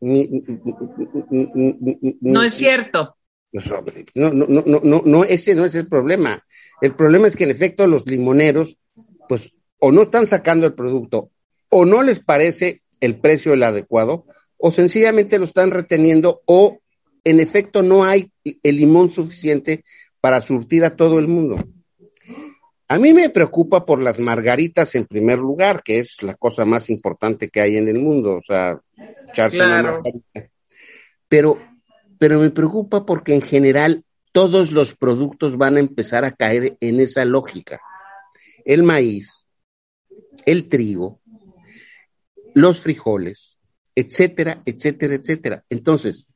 [2.20, 3.16] No es cierto.
[4.14, 6.44] No, no, no, no, no, ese no es el problema.
[6.82, 8.76] El problema es que en efecto los limoneros,
[9.30, 11.30] pues, o no están sacando el producto,
[11.70, 14.26] o no les parece el precio el adecuado,
[14.58, 16.81] o sencillamente lo están reteniendo, o
[17.24, 18.30] en efecto no hay
[18.62, 19.84] el limón suficiente
[20.20, 21.56] para surtir a todo el mundo.
[22.88, 26.90] A mí me preocupa por las margaritas en primer lugar, que es la cosa más
[26.90, 28.78] importante que hay en el mundo, o sea,
[29.28, 30.50] echarse una margarita.
[31.26, 31.58] Pero,
[32.18, 37.00] pero me preocupa porque en general todos los productos van a empezar a caer en
[37.00, 37.80] esa lógica.
[38.64, 39.46] El maíz,
[40.44, 41.20] el trigo,
[42.54, 43.58] los frijoles,
[43.94, 45.64] etcétera, etcétera, etcétera.
[45.70, 46.26] Entonces,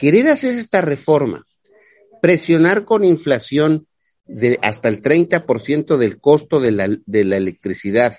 [0.00, 1.46] Querer hacer esta reforma,
[2.22, 3.86] presionar con inflación
[4.24, 8.16] de hasta el 30% del costo de la, de la electricidad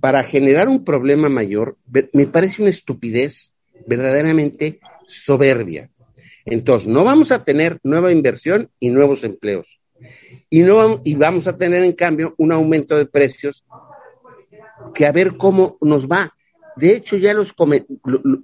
[0.00, 1.76] para generar un problema mayor,
[2.12, 3.52] me parece una estupidez
[3.86, 5.90] verdaderamente soberbia.
[6.44, 9.66] Entonces, no vamos a tener nueva inversión y nuevos empleos.
[10.48, 13.64] Y, no y vamos a tener, en cambio, un aumento de precios
[14.94, 16.35] que a ver cómo nos va.
[16.76, 17.54] De hecho, ya los,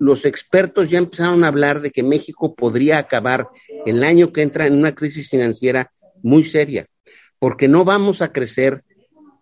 [0.01, 3.49] los expertos ya empezaron a hablar de que México podría acabar
[3.85, 6.87] el año que entra en una crisis financiera muy seria,
[7.39, 8.85] porque no vamos a crecer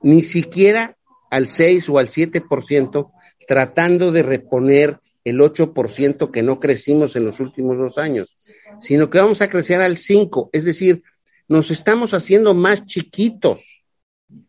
[0.03, 0.97] ni siquiera
[1.30, 3.12] al 6 o al 7%,
[3.47, 8.36] tratando de reponer el 8% que no crecimos en los últimos dos años,
[8.80, 11.03] sino que vamos a crecer al 5%, es decir,
[11.47, 13.84] nos estamos haciendo más chiquitos.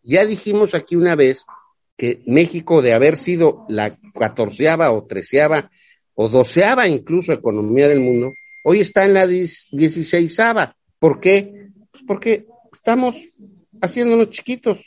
[0.04, 1.46] Ya dijimos aquí una vez
[2.02, 5.70] que México, de haber sido la catorceava o treceava
[6.16, 8.34] o doceava incluso economía del mundo,
[8.64, 10.76] hoy está en la dieciséisava.
[10.98, 11.70] ¿Por qué?
[11.92, 13.16] Pues porque estamos
[13.80, 14.80] haciéndonos chiquitos.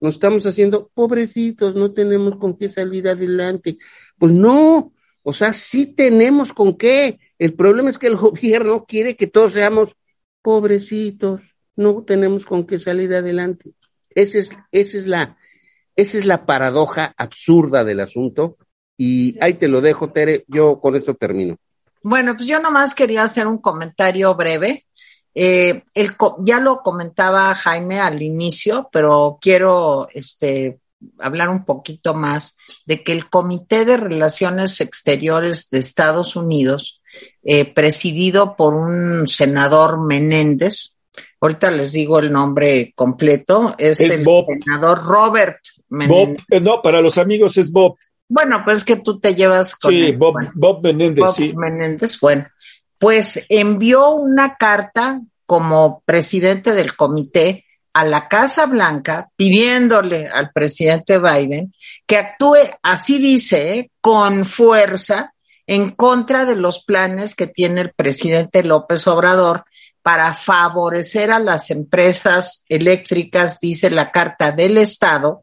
[0.00, 3.76] Nos estamos haciendo pobrecitos, no tenemos con qué salir adelante.
[4.16, 7.18] Pues no, o sea, sí tenemos con qué.
[7.38, 9.94] El problema es que el gobierno quiere que todos seamos
[10.40, 11.42] pobrecitos,
[11.76, 13.74] no tenemos con qué salir adelante.
[14.16, 15.36] Esa es, esa es la,
[15.94, 18.56] esa es la paradoja absurda del asunto.
[18.96, 21.56] Y ahí te lo dejo, Tere, yo con esto termino.
[22.02, 24.86] Bueno, pues yo nomás quería hacer un comentario breve
[25.38, 30.80] eh, el, ya lo comentaba Jaime al inicio, pero quiero este,
[31.18, 32.56] hablar un poquito más
[32.86, 37.02] de que el Comité de Relaciones Exteriores de Estados Unidos,
[37.44, 40.95] eh, presidido por un senador Menéndez,
[41.46, 44.24] ahorita les digo el nombre completo, es, el
[44.64, 46.36] senador Robert Menéndez.
[46.36, 47.96] Bob, eh, no, para los amigos es Bob.
[48.28, 49.92] Bueno, pues que tú te llevas con.
[49.92, 52.46] Sí, Bob, Bob Menéndez, Bob Menéndez, bueno
[52.98, 61.18] pues envió una carta como presidente del comité a la Casa Blanca pidiéndole al presidente
[61.18, 61.72] Biden
[62.06, 65.34] que actúe, así dice, con fuerza
[65.66, 69.64] en contra de los planes que tiene el presidente López Obrador
[70.06, 75.42] para favorecer a las empresas eléctricas, dice la Carta del Estado,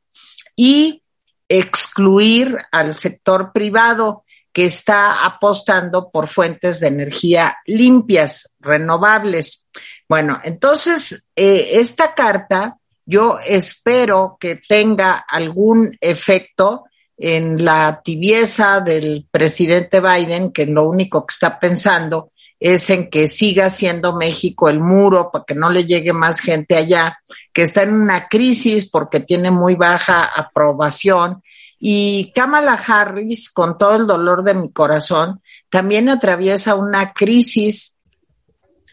[0.55, 1.03] y
[1.49, 9.67] excluir al sector privado que está apostando por fuentes de energía limpias, renovables.
[10.07, 16.85] Bueno, entonces, eh, esta carta yo espero que tenga algún efecto
[17.17, 22.31] en la tibieza del presidente Biden, que lo único que está pensando
[22.63, 26.77] es en que siga siendo México el muro para que no le llegue más gente
[26.77, 27.19] allá,
[27.51, 31.43] que está en una crisis porque tiene muy baja aprobación
[31.85, 37.97] y Kamala Harris, con todo el dolor de mi corazón, también atraviesa una crisis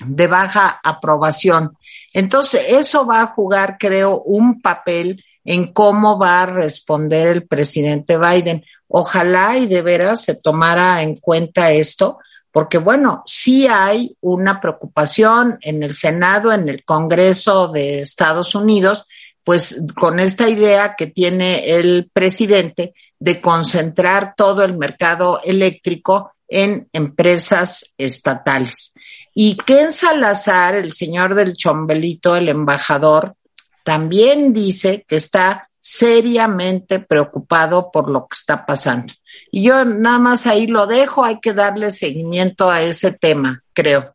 [0.00, 1.76] de baja aprobación.
[2.12, 8.18] Entonces, eso va a jugar, creo, un papel en cómo va a responder el presidente
[8.18, 8.64] Biden.
[8.88, 12.18] Ojalá y de veras se tomara en cuenta esto,
[12.53, 19.07] porque bueno, sí hay una preocupación en el Senado, en el Congreso de Estados Unidos,
[19.44, 26.88] pues con esta idea que tiene el presidente de concentrar todo el mercado eléctrico en
[26.92, 28.94] empresas estatales.
[29.32, 33.36] Y Ken Salazar, el señor del Chombelito, el embajador,
[33.84, 39.14] también dice que está seriamente preocupado por lo que está pasando.
[39.51, 44.14] Y yo nada más ahí lo dejo, hay que darle seguimiento a ese tema, creo.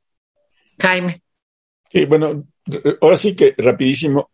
[0.79, 1.21] Jaime.
[1.91, 2.45] Sí, bueno,
[3.01, 4.29] ahora sí que rapidísimo,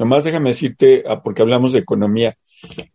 [0.00, 2.34] Nomás déjame decirte, ah, porque hablamos de economía.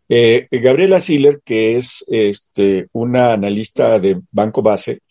[0.10, 5.02] Eh, Gabriela Siller, que es este, una analista de Banco Base,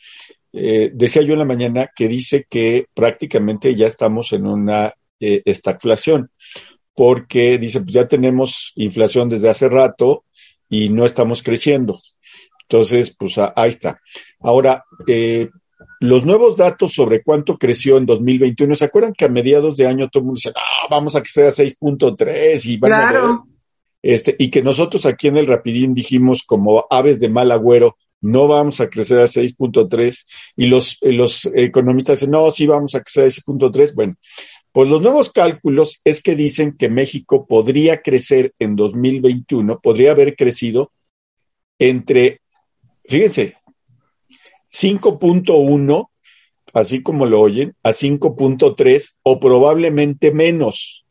[0.52, 5.42] eh, decía yo en la mañana que dice que prácticamente ya estamos en una eh,
[5.44, 6.30] estagflación,
[6.96, 10.24] porque dice, pues ya tenemos inflación desde hace rato
[10.68, 12.00] y no estamos creciendo.
[12.68, 14.00] Entonces, pues ahí está.
[14.40, 15.48] Ahora, eh,
[16.00, 20.08] los nuevos datos sobre cuánto creció en 2021, ¿se acuerdan que a mediados de año
[20.08, 23.22] todo el mundo dice, ah, vamos a crecer a 6.3 y van a ver?
[24.02, 28.48] Este, y que nosotros aquí en el Rapidín dijimos como aves de mal agüero, no
[28.48, 33.24] vamos a crecer a 6.3 y los, los economistas dicen, no, sí vamos a crecer
[33.24, 33.94] a 6.3.
[33.94, 34.16] Bueno,
[34.72, 40.36] pues los nuevos cálculos es que dicen que México podría crecer en 2021, podría haber
[40.36, 40.90] crecido
[41.78, 42.40] entre,
[43.06, 43.56] fíjense,
[44.72, 46.10] 5.1,
[46.72, 51.04] así como lo oyen, a 5.3 o probablemente menos.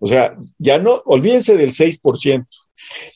[0.00, 2.46] O sea, ya no, olvídense del 6%.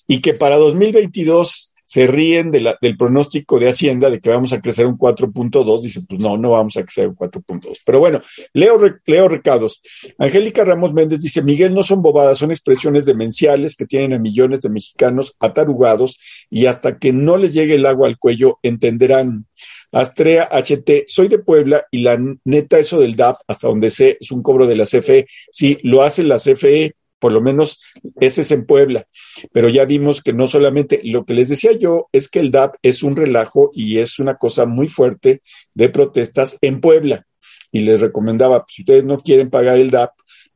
[0.07, 4.85] Y que para 2022 se ríen del pronóstico de Hacienda de que vamos a crecer
[4.85, 7.83] un 4.2, dice, pues no, no vamos a crecer un 4.2.
[7.87, 8.21] Pero bueno,
[8.53, 9.81] leo, leo recados.
[10.19, 14.63] Angélica Ramos Méndez dice, Miguel, no son bobadas, son expresiones demenciales que tienen a millones
[14.63, 16.19] de mexicanos atarugados
[16.51, 19.47] y hasta que no les llegue el agua al cuello entenderán.
[19.93, 24.33] Astrea HT, soy de Puebla y la neta eso del DAP, hasta donde sé, es
[24.33, 25.27] un cobro de la CFE.
[25.53, 27.81] Sí, lo hace la CFE, por lo menos
[28.21, 29.07] ese es en Puebla.
[29.51, 32.75] Pero ya vimos que no solamente, lo que les decía yo es que el DAP
[32.83, 35.41] es un relajo y es una cosa muy fuerte
[35.73, 37.27] de protestas en Puebla.
[37.73, 40.11] Y les recomendaba, pues, si ustedes no quieren pagar el DAP,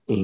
[0.05, 0.21] pues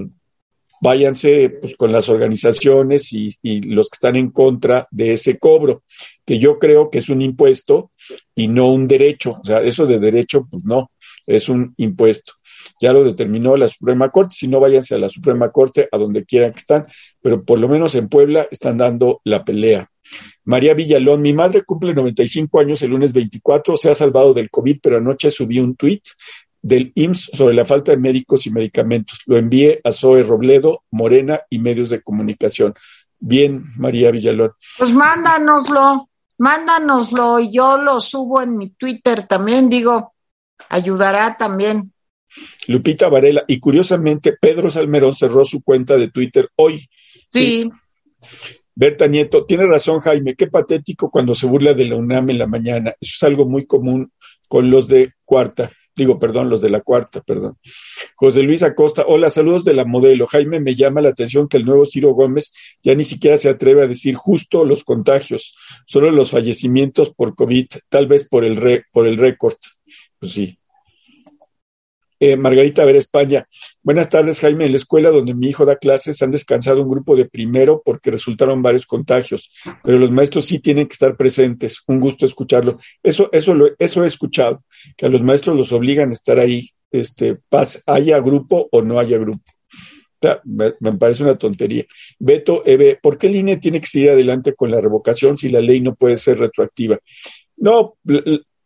[0.84, 5.82] váyanse pues, con las organizaciones y, los que están en contra de ese cobro,
[6.26, 7.90] que yo creo que es un impuesto
[8.34, 9.38] y no un derecho.
[9.42, 10.90] O sea, eso de derecho, pues no,
[11.26, 12.34] es un impuesto.
[12.80, 16.26] Ya lo determinó la Suprema Corte, si no váyanse a la Suprema Corte, a donde
[16.26, 16.86] quieran que están,
[17.22, 19.90] pero por lo menos en Puebla están dando la pelea.
[20.44, 24.80] María Villalón, mi madre cumple 95 años el lunes 24, se ha salvado del COVID,
[24.82, 26.02] pero anoche subí un tuit
[26.64, 29.20] del IMSS sobre la falta de médicos y medicamentos.
[29.26, 32.72] Lo envié a Zoe Robledo, Morena y medios de comunicación.
[33.18, 34.52] Bien, María Villalón.
[34.78, 36.08] Pues mándanoslo,
[36.38, 40.14] mándanoslo y yo lo subo en mi Twitter también, digo,
[40.70, 41.92] ayudará también.
[42.66, 46.78] Lupita Varela, y curiosamente Pedro Salmerón cerró su cuenta de Twitter hoy.
[47.30, 47.70] Sí.
[47.70, 47.70] sí.
[48.74, 52.46] Berta Nieto, tiene razón Jaime, qué patético cuando se burla de la UNAM en la
[52.46, 52.94] mañana.
[52.98, 54.10] Eso es algo muy común
[54.48, 55.70] con los de cuarta.
[55.96, 57.56] Digo, perdón, los de la cuarta, perdón.
[58.16, 60.26] José Luis Acosta, hola, saludos de la modelo.
[60.26, 63.82] Jaime, me llama la atención que el nuevo Ciro Gómez ya ni siquiera se atreve
[63.82, 65.54] a decir justo los contagios,
[65.86, 69.56] solo los fallecimientos por COVID, tal vez por el, re, por el récord.
[70.18, 70.58] Pues sí,
[72.24, 73.46] eh, Margarita Ver España.
[73.82, 74.64] Buenas tardes, Jaime.
[74.64, 78.10] En la escuela donde mi hijo da clases han descansado un grupo de primero porque
[78.10, 79.50] resultaron varios contagios,
[79.82, 81.82] pero los maestros sí tienen que estar presentes.
[81.86, 82.78] Un gusto escucharlo.
[83.02, 84.64] Eso, eso, lo, eso he escuchado,
[84.96, 88.98] que a los maestros los obligan a estar ahí, este, paz, haya grupo o no
[88.98, 89.42] haya grupo.
[90.44, 91.84] Me, parece una tontería.
[92.18, 95.60] Beto Eve, ¿por qué el INE tiene que seguir adelante con la revocación si la
[95.60, 96.98] ley no puede ser retroactiva?
[97.58, 97.98] No,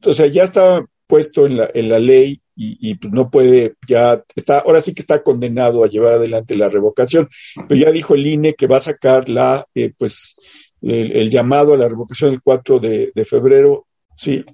[0.04, 4.24] o sea, ya está puesto en la, en la ley y, pues no puede, ya
[4.34, 7.28] está, ahora sí que está condenado a llevar adelante la revocación,
[7.68, 10.34] pero ya dijo el INE que va a sacar la, eh, pues,
[10.82, 13.86] el, llamado a la revocación el 4 de, de febrero
[14.18, 14.44] Sí,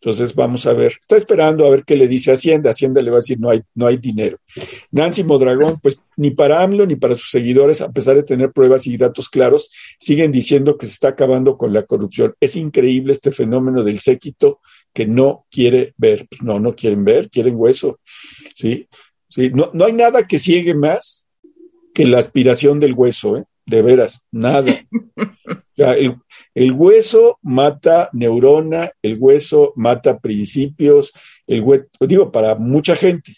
[0.00, 0.94] entonces vamos a ver.
[1.00, 2.70] Está esperando a ver qué le dice Hacienda.
[2.70, 4.38] Hacienda le va a decir no hay, no hay dinero.
[4.90, 8.84] Nancy Modragón, pues ni para AMLO ni para sus seguidores, a pesar de tener pruebas
[8.88, 12.34] y datos claros, siguen diciendo que se está acabando con la corrupción.
[12.40, 14.58] Es increíble este fenómeno del séquito
[14.92, 16.26] que no quiere ver.
[16.28, 18.00] Pues no, no quieren ver, quieren hueso.
[18.54, 18.88] Sí,
[19.28, 19.50] sí.
[19.50, 21.28] No, no hay nada que ciegue más
[21.94, 23.44] que la aspiración del hueso, ¿eh?
[23.64, 24.84] De veras, nada.
[25.76, 26.16] El,
[26.54, 31.12] el, hueso mata neurona, el hueso mata principios,
[31.46, 33.34] el hueso, digo, para mucha gente,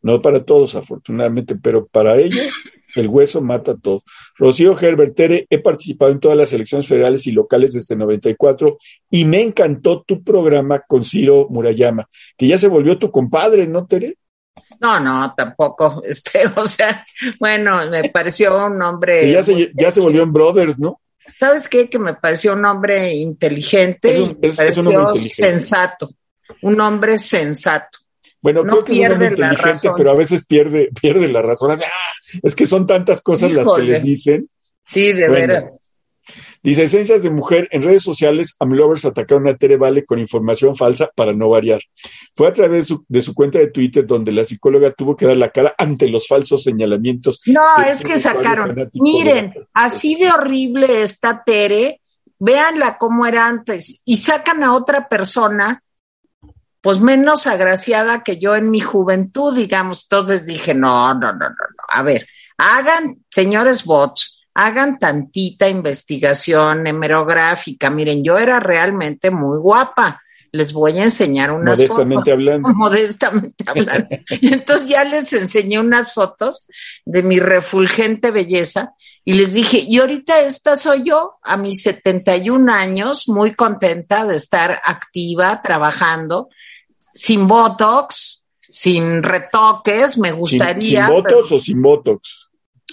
[0.00, 2.54] no para todos afortunadamente, pero para ellos
[3.00, 4.02] el hueso mata todo.
[4.36, 8.78] Rocío Herbert, Tere, he participado en todas las elecciones federales y locales desde 94
[9.10, 13.86] y me encantó tu programa con Ciro Murayama, que ya se volvió tu compadre, ¿no,
[13.86, 14.16] Tere?
[14.80, 16.02] No, no, tampoco.
[16.06, 17.04] Este, o sea,
[17.40, 19.30] bueno, me pareció un hombre.
[19.30, 21.00] Ya se, ya se volvió en Brothers, ¿no?
[21.38, 21.90] ¿Sabes qué?
[21.90, 24.10] Que me pareció un hombre inteligente.
[24.10, 25.58] Es un, es, es un hombre inteligente.
[25.58, 26.10] Sensato.
[26.62, 27.98] Un hombre sensato.
[28.46, 31.72] Bueno, no creo que es un hombre inteligente, pero a veces pierde, pierde la razón.
[31.72, 31.76] ¡Ah!
[32.44, 33.64] Es que son tantas cosas Híjole.
[33.64, 34.48] las que les dicen.
[34.86, 35.72] Sí, de bueno, veras.
[36.62, 41.10] Dice, esencias de mujer, en redes sociales, Amlovers atacaron a Tere Vale con información falsa
[41.12, 41.80] para no variar.
[42.36, 45.26] Fue a través de su, de su, cuenta de Twitter donde la psicóloga tuvo que
[45.26, 47.40] dar la cara ante los falsos señalamientos.
[47.46, 48.76] No, es que sacaron.
[48.94, 52.00] Miren, así de horrible está Tere,
[52.38, 55.82] véanla cómo era antes, y sacan a otra persona,
[56.80, 60.06] pues menos agraciada que yo en mi juventud, digamos.
[60.10, 61.84] Entonces dije, no, no, no, no, no.
[61.88, 62.26] A ver,
[62.58, 67.90] hagan, señores bots, hagan tantita investigación hemerográfica.
[67.90, 70.22] Miren, yo era realmente muy guapa.
[70.52, 72.32] Les voy a enseñar unas Modestamente fotos.
[72.32, 72.68] hablando.
[72.74, 74.08] Modestamente hablando.
[74.30, 76.66] Y entonces ya les enseñé unas fotos
[77.04, 78.94] de mi refulgente belleza
[79.28, 84.36] y les dije, y ahorita esta soy yo, a mis 71 años, muy contenta de
[84.36, 86.48] estar activa, trabajando,
[87.16, 91.06] sin Botox, sin retoques, me gustaría.
[91.06, 91.56] ¿Sin, sin Botox pero...
[91.56, 92.50] o sin Botox?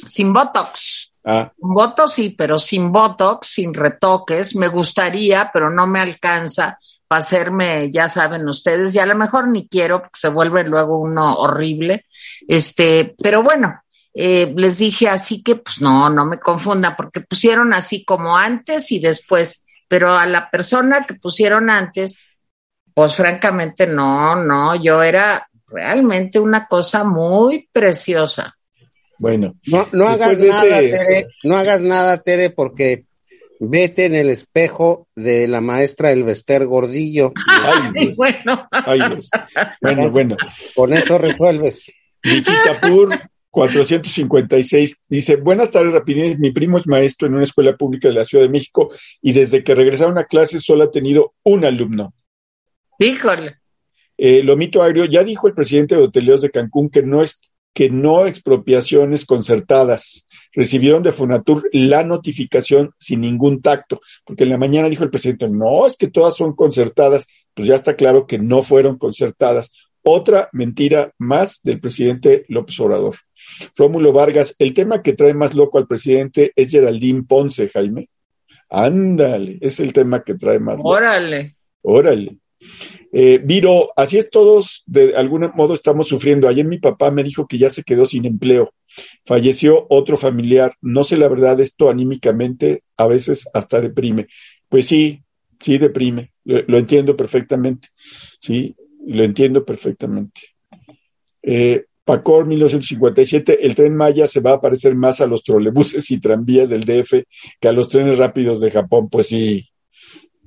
[0.07, 1.13] Sin Botox.
[1.25, 1.51] Ah.
[1.57, 4.55] Botox sí, pero sin Botox, sin retoques.
[4.55, 6.77] Me gustaría, pero no me alcanza
[7.07, 10.97] para hacerme, ya saben ustedes, y a lo mejor ni quiero porque se vuelve luego
[10.97, 12.05] uno horrible.
[12.47, 13.81] Este, pero bueno,
[14.13, 18.91] eh, les dije así que pues no, no me confunda porque pusieron así como antes
[18.91, 22.19] y después, pero a la persona que pusieron antes,
[22.93, 28.55] pues francamente no, no, yo era realmente una cosa muy preciosa.
[29.19, 30.97] Bueno, no, no hagas nada, este...
[30.97, 33.05] Tere, no hagas nada, Tere, porque
[33.59, 37.31] vete en el espejo de la maestra Elvester Gordillo.
[37.47, 38.17] Ay, Dios.
[38.17, 38.67] bueno.
[38.71, 39.29] Ay, Dios.
[39.81, 40.37] Bueno, bueno.
[40.75, 41.91] Con eso resuelves.
[42.81, 43.09] Pur,
[43.49, 48.25] 456, dice, buenas tardes, Rapidines, mi primo es maestro en una escuela pública de la
[48.25, 48.89] Ciudad de México
[49.21, 52.13] y desde que regresaron a clase solo ha tenido un alumno.
[52.99, 53.57] Híjole.
[54.17, 57.41] Eh, Lomito Agrio, ya dijo el presidente de Hoteleros de Cancún que no es
[57.73, 60.27] que no expropiaciones concertadas.
[60.53, 65.49] Recibieron de Fonatur la notificación sin ningún tacto, porque en la mañana dijo el presidente,
[65.49, 69.71] no, es que todas son concertadas, pues ya está claro que no fueron concertadas.
[70.03, 73.15] Otra mentira más del presidente López Obrador.
[73.75, 78.09] Rómulo Vargas, el tema que trae más loco al presidente es Geraldine Ponce, Jaime.
[78.69, 80.79] Ándale, es el tema que trae más.
[80.83, 81.57] Órale.
[81.81, 82.37] Órale.
[83.11, 86.47] Eh, Viro, así es todos, de algún modo estamos sufriendo.
[86.47, 88.73] Ayer mi papá me dijo que ya se quedó sin empleo.
[89.25, 90.73] Falleció otro familiar.
[90.81, 94.27] No sé la verdad, esto anímicamente a veces hasta deprime.
[94.67, 95.21] Pues sí,
[95.59, 96.31] sí deprime.
[96.43, 97.89] Lo, entiendo perfectamente.
[98.39, 98.75] Sí,
[99.07, 100.41] lo entiendo perfectamente.
[101.41, 106.19] Eh, Pacor 1957, el tren Maya se va a parecer más a los trolebuses y
[106.19, 107.23] tranvías del DF
[107.61, 109.09] que a los trenes rápidos de Japón.
[109.09, 109.69] Pues sí,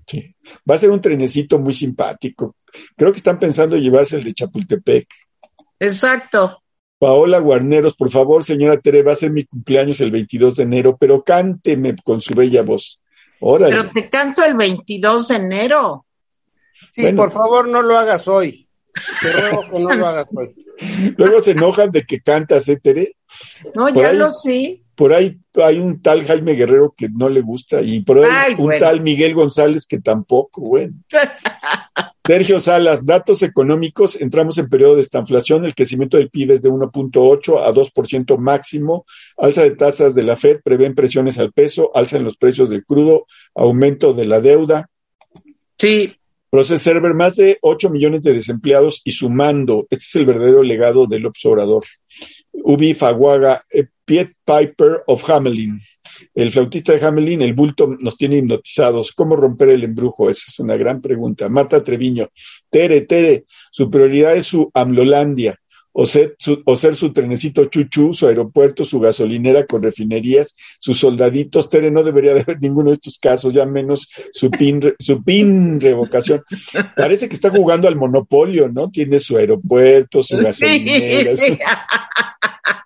[0.06, 0.34] sí.
[0.68, 2.56] Va a ser un trenecito muy simpático.
[2.96, 5.06] Creo que están pensando llevarse el de Chapultepec.
[5.78, 6.62] Exacto.
[6.98, 10.96] Paola Guarneros, por favor, señora Tere, va a ser mi cumpleaños el 22 de enero,
[10.98, 13.02] pero cánteme con su bella voz.
[13.40, 13.76] Órale.
[13.76, 16.06] Pero te canto el 22 de enero.
[16.94, 17.22] Sí, Bueno.
[17.22, 18.66] por favor, no lo hagas hoy.
[19.20, 20.54] Te ruego que no lo hagas hoy.
[21.18, 23.16] Luego se enojan de que cantas, ¿eh, Tere?
[23.74, 24.82] No, Por ya ahí- lo sé.
[24.96, 28.52] Por ahí hay un tal Jaime Guerrero que no le gusta y por ahí Ay,
[28.52, 28.78] un bueno.
[28.80, 30.94] tal Miguel González que tampoco, bueno.
[32.26, 36.70] Sergio Salas, datos económicos, entramos en periodo de estanflación, el crecimiento del PIB es de
[36.70, 39.06] 1.8 a 2% máximo,
[39.36, 42.84] alza de tasas de la Fed, prevén presiones al peso, alza en los precios del
[42.84, 44.90] crudo, aumento de la deuda,
[45.78, 46.16] Sí,
[46.48, 49.86] Process Server, más de 8 millones de desempleados y sumando.
[49.90, 51.82] Este es el verdadero legado del observador.
[52.64, 55.80] Ubi Faguaga, eh, Piet Piper of Hamelin.
[56.34, 59.12] El flautista de Hamelin, el bulto nos tiene hipnotizados.
[59.12, 60.30] ¿Cómo romper el embrujo?
[60.30, 61.48] Esa es una gran pregunta.
[61.48, 62.28] Marta Treviño,
[62.70, 65.58] Tere, Tere, su prioridad es su Amlolandia.
[65.98, 70.98] O ser, su, o ser su trenecito chuchu, su aeropuerto, su gasolinera con refinerías, sus
[71.00, 71.70] soldaditos.
[71.70, 75.80] Tere, no debería de haber ninguno de estos casos, ya menos su pin, su pin
[75.80, 76.42] revocación.
[76.94, 78.90] Parece que está jugando al monopolio, ¿no?
[78.90, 81.34] Tiene su aeropuerto, su gasolinera.
[81.34, 81.58] sí, su- sí.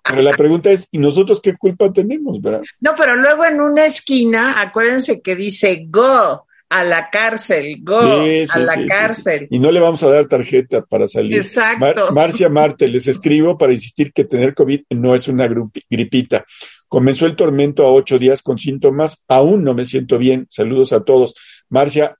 [0.09, 2.63] Pero la pregunta es, ¿y nosotros qué culpa tenemos, verdad?
[2.81, 8.45] No, pero luego en una esquina, acuérdense que dice go a la cárcel, go Sí,
[8.55, 9.49] a la sí, cárcel.
[9.51, 11.39] Y no le vamos a dar tarjeta para salir.
[11.41, 11.81] Exacto.
[11.81, 16.45] Mar- Marcia Marte, les escribo para insistir que tener COVID no es una gripita.
[16.89, 19.25] Comenzó el tormento a ocho días con síntomas.
[19.29, 20.47] Aún no me siento bien.
[20.49, 21.35] Saludos a todos.
[21.69, 22.17] Marcia,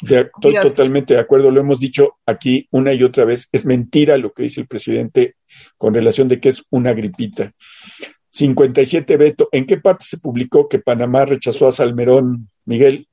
[0.00, 1.52] estoy totalmente de acuerdo.
[1.52, 3.48] Lo hemos dicho aquí una y otra vez.
[3.52, 5.36] Es mentira lo que dice el presidente
[5.78, 7.52] con relación de que es una gripita.
[8.30, 9.48] 57 Beto.
[9.52, 13.06] ¿En qué parte se publicó que Panamá rechazó a Salmerón, Miguel?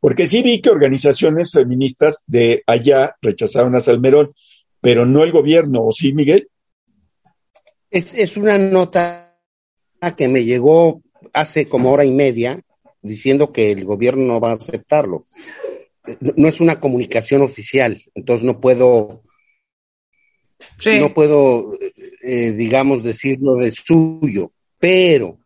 [0.00, 4.32] Porque sí vi que organizaciones feministas de allá rechazaron a Salmerón,
[4.80, 6.48] pero no el gobierno, ¿o sí, Miguel?
[7.90, 9.38] Es, es una nota
[10.16, 12.60] que me llegó hace como hora y media
[13.02, 15.26] diciendo que el gobierno no va a aceptarlo.
[16.20, 19.22] No, no es una comunicación oficial, entonces no puedo,
[20.78, 20.98] Sí.
[20.98, 21.78] no puedo,
[22.22, 25.38] eh, digamos, decirlo de suyo, pero,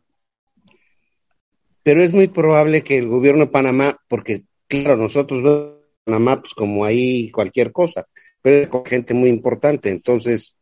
[1.91, 6.55] pero es muy probable que el gobierno de Panamá, porque claro, nosotros vemos Panamá pues,
[6.55, 8.07] como ahí cualquier cosa,
[8.41, 10.57] pero es con gente muy importante, entonces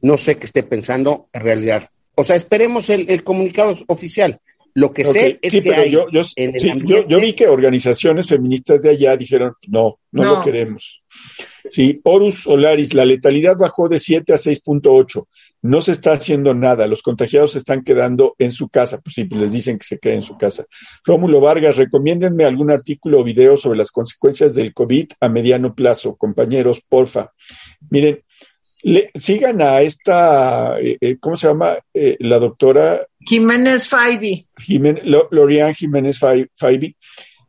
[0.00, 1.88] no sé qué esté pensando en realidad.
[2.16, 4.40] O sea, esperemos el, el comunicado oficial.
[4.74, 7.04] Lo que sé es sí, que pero hay yo, yo, en el sí, yo, ambiente-
[7.08, 10.34] yo vi que organizaciones feministas de allá dijeron, no, no, No.
[10.38, 11.04] lo queremos.
[11.70, 15.26] Sí, Horus Solaris, la letalidad bajó de 7 a 6.8.
[15.62, 16.86] No se está haciendo nada.
[16.86, 19.00] Los contagiados se están quedando en su casa.
[19.00, 20.64] Pues sí, pues les dicen que se queden en su casa.
[21.04, 26.14] Rómulo Vargas, recomiéndenme algún artículo o video sobre las consecuencias del COVID a mediano plazo.
[26.16, 27.32] Compañeros, porfa.
[27.90, 28.20] Miren,
[28.82, 31.78] le- sigan a esta, eh, eh, ¿cómo se llama?
[31.92, 34.46] Eh, la doctora Jiménez Faibi.
[35.04, 36.94] Lo- Lorian Jiménez Fai- Faibi.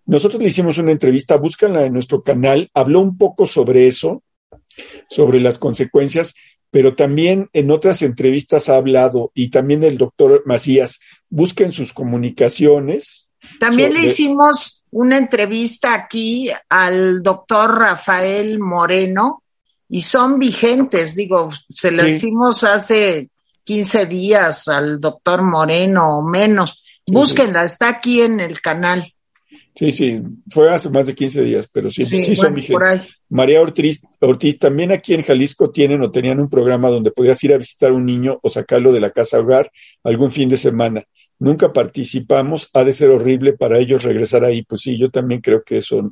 [0.07, 4.23] Nosotros le hicimos una entrevista, búscanla en nuestro canal, habló un poco sobre eso,
[5.09, 6.33] sobre las consecuencias,
[6.71, 13.31] pero también en otras entrevistas ha hablado, y también el doctor Macías, busquen sus comunicaciones.
[13.59, 19.43] También le hicimos una entrevista aquí al doctor Rafael Moreno
[19.89, 22.11] y son vigentes, digo, se la Sí.
[22.11, 23.29] hicimos hace
[23.63, 26.81] 15 días al doctor Moreno o menos.
[27.05, 29.13] Sí, Búsquenla, está aquí en el canal.
[29.77, 33.19] Sí, sí, fue hace más de 15 días, pero sí, sí, Sí, son bueno, vigentes.
[33.29, 37.53] María Ortiz, Ortiz, también aquí en Jalisco tienen o tenían un programa donde podías ir
[37.53, 39.69] a visitar a un niño o sacarlo de la casa hogar
[40.03, 41.03] algún fin de semana.
[41.37, 44.63] Nunca participamos, ha de ser horrible para ellos regresar ahí.
[44.63, 46.11] Pues sí, yo también creo que eso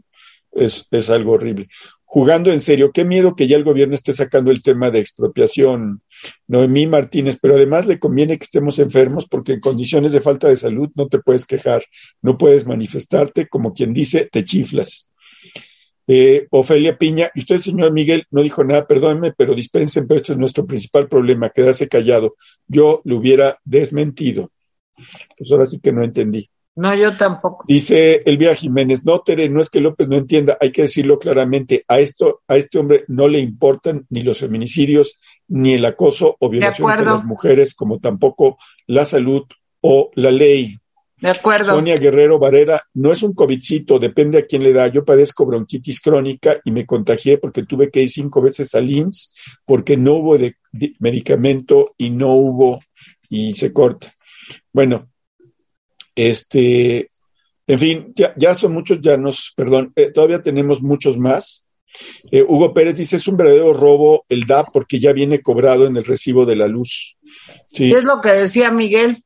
[0.51, 1.67] es, es algo horrible.
[2.15, 2.93] Jugando en serio.
[2.93, 6.01] Qué miedo que ya el gobierno esté sacando el tema de expropiación,
[6.47, 10.55] Noemí Martínez, pero además le conviene que estemos enfermos porque en condiciones de falta de
[10.55, 11.83] salud no te puedes quejar,
[12.21, 15.09] no puedes manifestarte, como quien dice, te chiflas.
[16.07, 20.31] Eh, Ofelia Piña, y usted, señor Miguel, no dijo nada, perdónenme, pero dispensen, pero este
[20.31, 22.37] es nuestro principal problema, quedarse callado.
[22.65, 24.53] Yo lo hubiera desmentido.
[25.37, 26.49] Pues ahora sí que no entendí.
[26.75, 27.63] No, yo tampoco.
[27.67, 31.85] Dice Elvia Jiménez, no, Tere, no es que López no entienda, hay que decirlo claramente,
[31.87, 36.49] a esto, a este hombre no le importan ni los feminicidios, ni el acoso o
[36.49, 38.57] violaciones de, las mujeres, como tampoco
[38.87, 39.43] la salud
[39.79, 40.77] o la ley.
[41.17, 41.75] De acuerdo.
[41.75, 44.87] Sonia Guerrero Varera, no es un COVIDcito, depende a quién le da.
[44.87, 49.33] Yo padezco bronquitis crónica y me contagié porque tuve que ir cinco veces al IMSS
[49.63, 50.37] porque no hubo
[50.99, 52.79] medicamento y no hubo
[53.29, 54.13] y se corta.
[54.73, 55.09] Bueno,
[56.15, 57.09] este,
[57.67, 61.65] en fin, ya, ya son muchos, ya nos, perdón, eh, todavía tenemos muchos más.
[62.31, 65.95] Eh, Hugo Pérez dice, es un verdadero robo el DAP porque ya viene cobrado en
[65.95, 67.17] el recibo de la luz.
[67.71, 67.91] Sí.
[67.91, 69.23] Es lo que decía Miguel.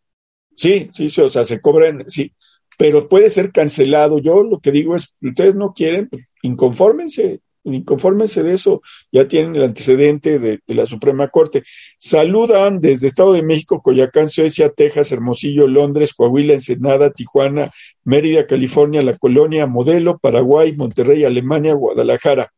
[0.56, 2.34] Sí, sí, sí, o sea, se cobran, sí,
[2.78, 4.20] pero puede ser cancelado.
[4.20, 8.82] Yo lo que digo es, ustedes no quieren, pues inconfórmense, Inconfórmense de eso,
[9.12, 11.64] ya tienen el antecedente de, la Suprema Corte.
[11.98, 17.72] Saludan desde Estado de México, Coyacán, Suecia, Texas, Hermosillo, Londres, Coahuila, Ensenada, Tijuana,
[18.04, 22.54] Mérida, California, La Colonia, Modelo, Paraguay, Monterrey, Alemania, Guadalajara.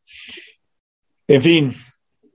[1.27, 1.73] En fin,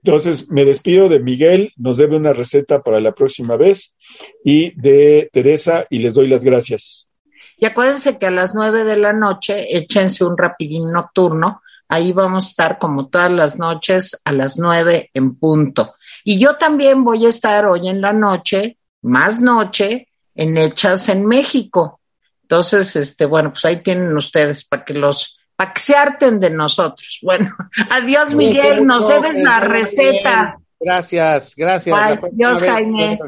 [0.03, 3.95] entonces me despido de Miguel, nos debe una receta para la próxima vez,
[4.43, 7.09] y de Teresa, y les doy las gracias.
[7.57, 12.45] Y acuérdense que a las nueve de la noche échense un rapidín nocturno Ahí vamos
[12.45, 15.95] a estar como todas las noches a las nueve en punto.
[16.23, 21.25] Y yo también voy a estar hoy en la noche, más noche, en Hechas en
[21.25, 21.99] México.
[22.43, 26.49] Entonces, este, bueno, pues ahí tienen ustedes para que los, para que se harten de
[26.49, 27.19] nosotros.
[27.23, 27.53] Bueno,
[27.89, 30.57] adiós Miguel, nos debes la receta.
[30.79, 31.97] Gracias, gracias.
[31.97, 33.19] Adiós Jaime.